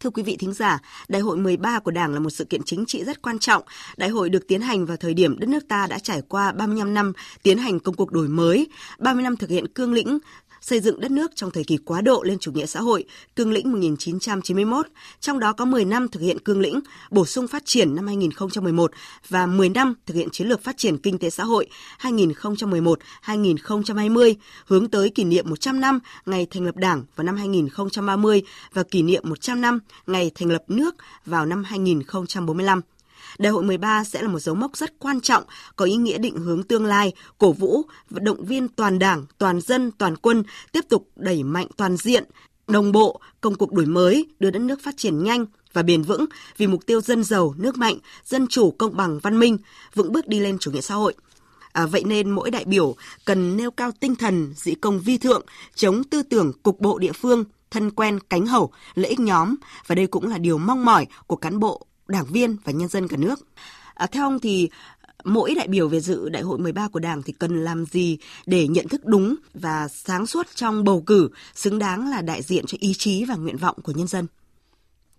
Thưa 0.00 0.10
quý 0.10 0.22
vị 0.22 0.36
thính 0.36 0.52
giả, 0.52 0.78
Đại 1.08 1.22
hội 1.22 1.36
13 1.36 1.80
của 1.80 1.90
Đảng 1.90 2.14
là 2.14 2.20
một 2.20 2.30
sự 2.30 2.44
kiện 2.44 2.62
chính 2.64 2.84
trị 2.86 3.04
rất 3.04 3.22
quan 3.22 3.38
trọng. 3.38 3.62
Đại 3.96 4.08
hội 4.08 4.30
được 4.30 4.48
tiến 4.48 4.60
hành 4.60 4.86
vào 4.86 4.96
thời 4.96 5.14
điểm 5.14 5.38
đất 5.38 5.48
nước 5.48 5.68
ta 5.68 5.86
đã 5.86 5.98
trải 5.98 6.22
qua 6.28 6.52
35 6.52 6.94
năm 6.94 7.12
tiến 7.42 7.58
hành 7.58 7.80
công 7.80 7.94
cuộc 7.94 8.12
đổi 8.12 8.28
mới, 8.28 8.68
30 8.98 9.22
năm 9.22 9.36
thực 9.36 9.50
hiện 9.50 9.68
cương 9.68 9.92
lĩnh 9.92 10.18
xây 10.66 10.80
dựng 10.80 11.00
đất 11.00 11.10
nước 11.10 11.30
trong 11.34 11.50
thời 11.50 11.64
kỳ 11.64 11.76
quá 11.76 12.00
độ 12.00 12.22
lên 12.22 12.38
chủ 12.38 12.52
nghĩa 12.52 12.66
xã 12.66 12.80
hội, 12.80 13.04
cương 13.36 13.52
lĩnh 13.52 13.72
1991, 13.72 14.86
trong 15.20 15.38
đó 15.38 15.52
có 15.52 15.64
10 15.64 15.84
năm 15.84 16.08
thực 16.08 16.20
hiện 16.20 16.38
cương 16.38 16.60
lĩnh 16.60 16.80
bổ 17.10 17.26
sung 17.26 17.48
phát 17.48 17.62
triển 17.64 17.94
năm 17.94 18.06
2011 18.06 18.90
và 19.28 19.46
10 19.46 19.68
năm 19.68 19.94
thực 20.06 20.14
hiện 20.14 20.28
chiến 20.32 20.48
lược 20.48 20.64
phát 20.64 20.76
triển 20.76 20.98
kinh 20.98 21.18
tế 21.18 21.30
xã 21.30 21.44
hội 21.44 21.66
2011-2020, 22.00 24.34
hướng 24.66 24.88
tới 24.88 25.10
kỷ 25.10 25.24
niệm 25.24 25.50
100 25.50 25.80
năm 25.80 25.98
ngày 26.26 26.46
thành 26.50 26.64
lập 26.64 26.76
Đảng 26.76 27.04
vào 27.16 27.24
năm 27.24 27.36
2030 27.36 28.42
và 28.72 28.82
kỷ 28.82 29.02
niệm 29.02 29.22
100 29.26 29.60
năm 29.60 29.78
ngày 30.06 30.30
thành 30.34 30.50
lập 30.50 30.64
nước 30.68 30.94
vào 31.26 31.46
năm 31.46 31.64
2045. 31.64 32.80
Đại 33.38 33.52
hội 33.52 33.62
13 33.62 34.04
sẽ 34.04 34.22
là 34.22 34.28
một 34.28 34.38
dấu 34.38 34.54
mốc 34.54 34.76
rất 34.76 34.98
quan 34.98 35.20
trọng, 35.20 35.44
có 35.76 35.84
ý 35.84 35.96
nghĩa 35.96 36.18
định 36.18 36.36
hướng 36.36 36.62
tương 36.62 36.84
lai, 36.84 37.12
cổ 37.38 37.52
vũ 37.52 37.82
và 38.10 38.20
động 38.20 38.44
viên 38.44 38.68
toàn 38.68 38.98
đảng, 38.98 39.26
toàn 39.38 39.60
dân, 39.60 39.90
toàn 39.90 40.16
quân 40.16 40.42
tiếp 40.72 40.84
tục 40.88 41.08
đẩy 41.16 41.42
mạnh 41.42 41.66
toàn 41.76 41.96
diện, 41.96 42.24
đồng 42.68 42.92
bộ 42.92 43.20
công 43.40 43.54
cuộc 43.54 43.72
đổi 43.72 43.86
mới, 43.86 44.26
đưa 44.38 44.50
đất 44.50 44.58
nước 44.58 44.80
phát 44.82 44.96
triển 44.96 45.24
nhanh 45.24 45.46
và 45.72 45.82
bền 45.82 46.02
vững 46.02 46.24
vì 46.56 46.66
mục 46.66 46.86
tiêu 46.86 47.00
dân 47.00 47.24
giàu, 47.24 47.54
nước 47.58 47.76
mạnh, 47.76 47.98
dân 48.24 48.46
chủ, 48.46 48.70
công 48.70 48.96
bằng, 48.96 49.18
văn 49.18 49.38
minh, 49.38 49.58
vững 49.94 50.12
bước 50.12 50.28
đi 50.28 50.40
lên 50.40 50.58
chủ 50.58 50.70
nghĩa 50.70 50.80
xã 50.80 50.94
hội. 50.94 51.14
À, 51.72 51.86
vậy 51.86 52.04
nên 52.06 52.30
mỗi 52.30 52.50
đại 52.50 52.64
biểu 52.64 52.96
cần 53.24 53.56
nêu 53.56 53.70
cao 53.70 53.92
tinh 54.00 54.16
thần 54.16 54.54
dĩ 54.56 54.74
công 54.74 55.00
vi 55.00 55.18
thượng, 55.18 55.46
chống 55.74 56.04
tư 56.04 56.22
tưởng 56.22 56.52
cục 56.62 56.80
bộ 56.80 56.98
địa 56.98 57.12
phương, 57.12 57.44
thân 57.70 57.90
quen 57.90 58.18
cánh 58.30 58.46
hậu, 58.46 58.72
lợi 58.94 59.10
ích 59.10 59.20
nhóm 59.20 59.54
và 59.86 59.94
đây 59.94 60.06
cũng 60.06 60.28
là 60.28 60.38
điều 60.38 60.58
mong 60.58 60.84
mỏi 60.84 61.06
của 61.26 61.36
cán 61.36 61.58
bộ 61.58 61.86
đảng 62.08 62.24
viên 62.24 62.56
và 62.64 62.72
nhân 62.72 62.88
dân 62.88 63.08
cả 63.08 63.16
nước. 63.16 63.46
À, 63.94 64.06
theo 64.06 64.22
ông 64.22 64.40
thì 64.40 64.70
mỗi 65.24 65.54
đại 65.54 65.68
biểu 65.68 65.88
về 65.88 66.00
dự 66.00 66.28
đại 66.28 66.42
hội 66.42 66.58
13 66.58 66.88
của 66.88 66.98
Đảng 66.98 67.22
thì 67.22 67.32
cần 67.32 67.64
làm 67.64 67.86
gì 67.86 68.18
để 68.46 68.68
nhận 68.68 68.88
thức 68.88 69.04
đúng 69.04 69.34
và 69.54 69.88
sáng 69.88 70.26
suốt 70.26 70.46
trong 70.54 70.84
bầu 70.84 71.02
cử, 71.06 71.28
xứng 71.54 71.78
đáng 71.78 72.10
là 72.10 72.22
đại 72.22 72.42
diện 72.42 72.64
cho 72.66 72.78
ý 72.80 72.94
chí 72.94 73.24
và 73.24 73.34
nguyện 73.34 73.56
vọng 73.56 73.76
của 73.82 73.92
nhân 73.92 74.06
dân? 74.06 74.26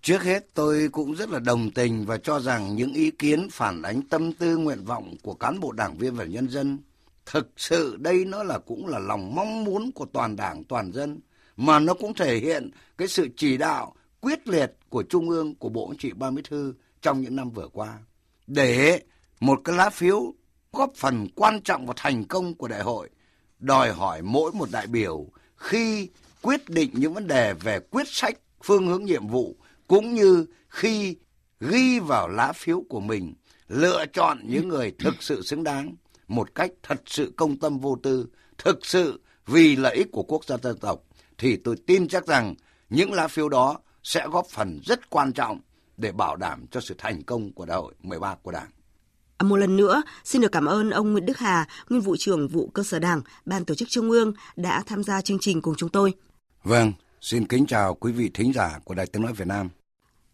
Trước 0.02 0.23
hết 0.23 0.45
tôi 0.54 0.89
cũng 0.91 1.15
rất 1.15 1.30
là 1.30 1.39
đồng 1.39 1.71
tình 1.71 2.06
và 2.06 2.17
cho 2.17 2.39
rằng 2.39 2.76
những 2.76 2.93
ý 2.93 3.12
kiến 3.12 3.47
phản 3.52 3.82
ánh 3.82 4.02
tâm 4.02 4.34
tư 4.34 4.58
nguyện 4.58 4.86
vọng 4.86 5.15
của 5.21 5.34
cán 5.34 5.60
bộ 5.60 5.71
đảng 5.71 5.97
viên 5.97 6.15
và 6.15 6.26
nhân 6.26 6.50
dân 6.50 6.78
thực 7.26 7.50
sự 7.58 7.97
đây 8.00 8.26
nó 8.26 8.43
là 8.43 8.58
cũng 8.58 8.88
là 8.88 9.00
lòng 9.00 9.36
mong 9.36 9.63
muốn 9.63 9.91
của 9.91 10.06
toàn 10.06 10.36
đảng 10.36 10.63
toàn 10.63 10.91
dân 10.91 11.19
mà 11.58 11.80
nó 11.80 11.93
cũng 11.93 12.13
thể 12.13 12.38
hiện 12.38 12.69
cái 12.97 13.08
sự 13.08 13.28
chỉ 13.38 13.58
đạo 13.58 13.93
quyết 14.21 14.47
liệt 14.47 14.71
của 14.89 15.03
Trung 15.03 15.30
ương, 15.30 15.56
của 15.56 15.69
Bộ 15.69 15.88
Chính 15.89 15.97
trị 15.97 16.12
Ban 16.13 16.36
Bí 16.36 16.41
thư 16.49 16.73
trong 17.01 17.21
những 17.21 17.36
năm 17.36 17.49
vừa 17.49 17.67
qua. 17.67 17.99
Để 18.47 19.01
một 19.39 19.62
cái 19.63 19.75
lá 19.75 19.89
phiếu 19.89 20.34
góp 20.73 20.93
phần 20.95 21.27
quan 21.36 21.62
trọng 21.62 21.86
vào 21.86 21.93
thành 21.97 22.25
công 22.25 22.53
của 22.53 22.67
đại 22.67 22.82
hội, 22.82 23.10
đòi 23.60 23.91
hỏi 23.91 24.21
mỗi 24.21 24.51
một 24.51 24.71
đại 24.71 24.88
biểu 24.88 25.27
khi 25.56 26.10
quyết 26.41 26.69
định 26.69 26.91
những 26.93 27.13
vấn 27.13 27.27
đề 27.27 27.53
về 27.53 27.80
quyết 27.80 28.08
sách, 28.08 28.39
phương 28.63 28.88
hướng 28.88 29.06
nhiệm 29.06 29.27
vụ, 29.27 29.56
cũng 29.88 30.13
như 30.13 30.45
khi 30.69 31.15
ghi 31.60 31.99
vào 31.99 32.27
lá 32.27 32.53
phiếu 32.53 32.84
của 32.89 32.99
mình, 32.99 33.34
lựa 33.67 34.06
chọn 34.13 34.39
những 34.43 34.67
người 34.67 34.91
thực 34.99 35.15
sự 35.19 35.41
xứng 35.41 35.63
đáng, 35.63 35.95
một 36.27 36.56
cách 36.56 36.71
thật 36.84 37.01
sự 37.06 37.34
công 37.38 37.58
tâm 37.58 37.80
vô 37.80 37.97
tư, 38.03 38.27
thực 38.58 38.86
sự 38.86 39.21
vì 39.45 39.75
lợi 39.75 39.95
ích 39.95 40.08
của 40.12 40.23
quốc 40.23 40.45
gia 40.45 40.58
dân 40.58 40.77
tộc, 40.77 41.03
thì 41.38 41.58
tôi 41.58 41.75
tin 41.88 42.08
chắc 42.08 42.27
rằng 42.27 42.56
những 42.89 43.13
lá 43.13 43.27
phiếu 43.27 43.49
đó 43.49 43.80
sẽ 44.08 44.28
góp 44.32 44.48
phần 44.48 44.80
rất 44.86 45.10
quan 45.10 45.34
trọng 45.34 45.60
để 45.98 46.12
bảo 46.12 46.36
đảm 46.36 46.65
cho 46.72 46.82
sự 46.82 46.96
thành 46.98 47.24
công 47.24 47.52
của 47.54 47.65
đại 47.65 47.78
hội 47.78 47.93
13 48.04 48.36
của 48.36 48.52
Đảng. 48.52 48.70
À, 49.38 49.43
một 49.43 49.56
lần 49.56 49.78
nữa, 49.78 50.02
xin 50.24 50.41
được 50.41 50.52
cảm 50.52 50.65
ơn 50.65 50.89
ông 50.89 51.12
Nguyễn 51.12 51.26
Đức 51.26 51.38
Hà, 51.38 51.67
nguyên 51.89 52.02
vụ 52.02 52.15
trưởng 52.20 52.48
vụ 52.48 52.67
cơ 52.74 52.84
sở 52.84 53.00
Đảng, 53.00 53.22
Ban 53.46 53.65
tổ 53.65 53.76
chức 53.76 53.89
Trung 53.89 54.12
ương 54.12 54.34
đã 54.56 54.84
tham 54.86 55.04
gia 55.04 55.22
chương 55.22 55.39
trình 55.39 55.62
cùng 55.62 55.76
chúng 55.76 55.89
tôi. 55.89 56.13
Vâng, 56.63 56.93
xin 57.22 57.48
kính 57.48 57.65
chào 57.65 57.96
quý 57.96 58.12
vị 58.12 58.32
thính 58.34 58.54
giả 58.54 58.80
của 58.84 58.93
Đài 58.93 59.06
Tiếng 59.06 59.22
nói 59.22 59.34
Việt 59.34 59.48
Nam. 59.48 59.70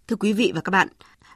Thưa 0.07 0.15
quý 0.15 0.33
vị 0.33 0.51
và 0.55 0.61
các 0.61 0.69
bạn, 0.71 0.87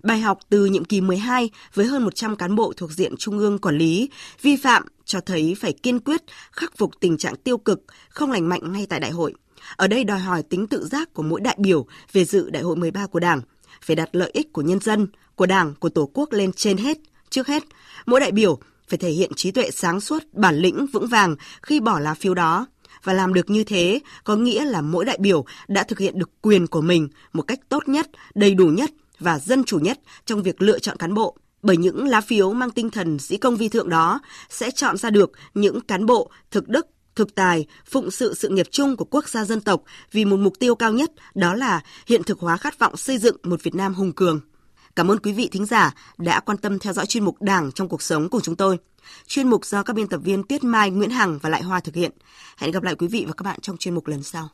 bài 0.03 0.19
học 0.19 0.39
từ 0.49 0.65
nhiệm 0.65 0.85
kỳ 0.85 1.01
12 1.01 1.49
với 1.73 1.85
hơn 1.85 2.03
100 2.03 2.35
cán 2.35 2.55
bộ 2.55 2.73
thuộc 2.77 2.91
diện 2.91 3.13
Trung 3.19 3.37
ương 3.37 3.59
quản 3.59 3.77
lý 3.77 4.09
vi 4.41 4.55
phạm 4.55 4.83
cho 5.05 5.19
thấy 5.21 5.55
phải 5.59 5.73
kiên 5.73 5.99
quyết 5.99 6.21
khắc 6.51 6.77
phục 6.77 6.91
tình 6.99 7.17
trạng 7.17 7.35
tiêu 7.35 7.57
cực, 7.57 7.83
không 8.09 8.31
lành 8.31 8.49
mạnh 8.49 8.73
ngay 8.73 8.85
tại 8.89 8.99
đại 8.99 9.11
hội. 9.11 9.33
Ở 9.75 9.87
đây 9.87 10.03
đòi 10.03 10.19
hỏi 10.19 10.43
tính 10.43 10.67
tự 10.67 10.87
giác 10.87 11.13
của 11.13 11.23
mỗi 11.23 11.41
đại 11.41 11.55
biểu 11.59 11.85
về 12.13 12.25
dự 12.25 12.49
đại 12.49 12.63
hội 12.63 12.75
13 12.75 13.07
của 13.07 13.19
Đảng, 13.19 13.41
phải 13.81 13.95
đặt 13.95 14.09
lợi 14.11 14.29
ích 14.33 14.53
của 14.53 14.61
nhân 14.61 14.79
dân, 14.79 15.07
của 15.35 15.45
Đảng, 15.45 15.73
của 15.79 15.89
Tổ 15.89 16.09
quốc 16.13 16.33
lên 16.33 16.53
trên 16.53 16.77
hết. 16.77 16.97
Trước 17.29 17.47
hết, 17.47 17.63
mỗi 18.05 18.19
đại 18.19 18.31
biểu 18.31 18.59
phải 18.87 18.97
thể 18.97 19.09
hiện 19.09 19.31
trí 19.35 19.51
tuệ 19.51 19.71
sáng 19.71 20.01
suốt, 20.01 20.23
bản 20.33 20.55
lĩnh 20.55 20.87
vững 20.87 21.07
vàng 21.07 21.35
khi 21.61 21.79
bỏ 21.79 21.99
lá 21.99 22.13
phiếu 22.13 22.33
đó. 22.33 22.67
Và 23.03 23.13
làm 23.13 23.33
được 23.33 23.49
như 23.49 23.63
thế 23.63 23.99
có 24.23 24.35
nghĩa 24.35 24.65
là 24.65 24.81
mỗi 24.81 25.05
đại 25.05 25.17
biểu 25.19 25.45
đã 25.67 25.83
thực 25.83 25.99
hiện 25.99 26.19
được 26.19 26.29
quyền 26.41 26.67
của 26.67 26.81
mình 26.81 27.09
một 27.33 27.41
cách 27.41 27.59
tốt 27.69 27.87
nhất, 27.87 28.09
đầy 28.35 28.55
đủ 28.55 28.67
nhất 28.67 28.91
và 29.19 29.39
dân 29.39 29.63
chủ 29.63 29.79
nhất 29.79 29.99
trong 30.25 30.43
việc 30.43 30.61
lựa 30.61 30.79
chọn 30.79 30.97
cán 30.97 31.13
bộ. 31.13 31.37
Bởi 31.61 31.77
những 31.77 32.07
lá 32.07 32.21
phiếu 32.21 32.53
mang 32.53 32.71
tinh 32.71 32.89
thần 32.89 33.19
sĩ 33.19 33.37
công 33.37 33.55
vi 33.55 33.69
thượng 33.69 33.89
đó 33.89 34.19
sẽ 34.49 34.71
chọn 34.71 34.97
ra 34.97 35.09
được 35.09 35.31
những 35.53 35.81
cán 35.81 36.05
bộ 36.05 36.31
thực 36.51 36.67
đức, 36.67 36.87
thực 37.17 37.35
tài, 37.35 37.65
phụng 37.85 38.11
sự 38.11 38.33
sự 38.33 38.49
nghiệp 38.49 38.67
chung 38.71 38.95
của 38.95 39.05
quốc 39.05 39.29
gia 39.29 39.45
dân 39.45 39.61
tộc 39.61 39.81
vì 40.11 40.25
một 40.25 40.37
mục 40.37 40.53
tiêu 40.59 40.75
cao 40.75 40.91
nhất 40.91 41.11
đó 41.35 41.53
là 41.53 41.81
hiện 42.07 42.23
thực 42.23 42.39
hóa 42.39 42.57
khát 42.57 42.79
vọng 42.79 42.97
xây 42.97 43.17
dựng 43.17 43.37
một 43.43 43.63
Việt 43.63 43.75
Nam 43.75 43.93
hùng 43.93 44.11
cường. 44.11 44.39
Cảm 44.95 45.11
ơn 45.11 45.19
quý 45.19 45.31
vị 45.31 45.49
thính 45.51 45.65
giả 45.65 45.93
đã 46.17 46.39
quan 46.39 46.57
tâm 46.57 46.79
theo 46.79 46.93
dõi 46.93 47.05
chuyên 47.05 47.25
mục 47.25 47.41
Đảng 47.41 47.71
trong 47.71 47.89
cuộc 47.89 48.01
sống 48.01 48.29
của 48.29 48.41
chúng 48.41 48.55
tôi. 48.55 48.77
Chuyên 49.27 49.49
mục 49.49 49.65
do 49.65 49.83
các 49.83 49.93
biên 49.93 50.07
tập 50.07 50.21
viên 50.23 50.43
Tuyết 50.43 50.63
Mai, 50.63 50.91
Nguyễn 50.91 51.09
Hằng 51.09 51.39
và 51.41 51.49
Lại 51.49 51.63
Hoa 51.63 51.79
thực 51.79 51.95
hiện. 51.95 52.11
Hẹn 52.57 52.71
gặp 52.71 52.83
lại 52.83 52.95
quý 52.95 53.07
vị 53.07 53.25
và 53.27 53.33
các 53.33 53.43
bạn 53.43 53.59
trong 53.61 53.77
chuyên 53.77 53.95
mục 53.95 54.07
lần 54.07 54.23
sau. 54.23 54.49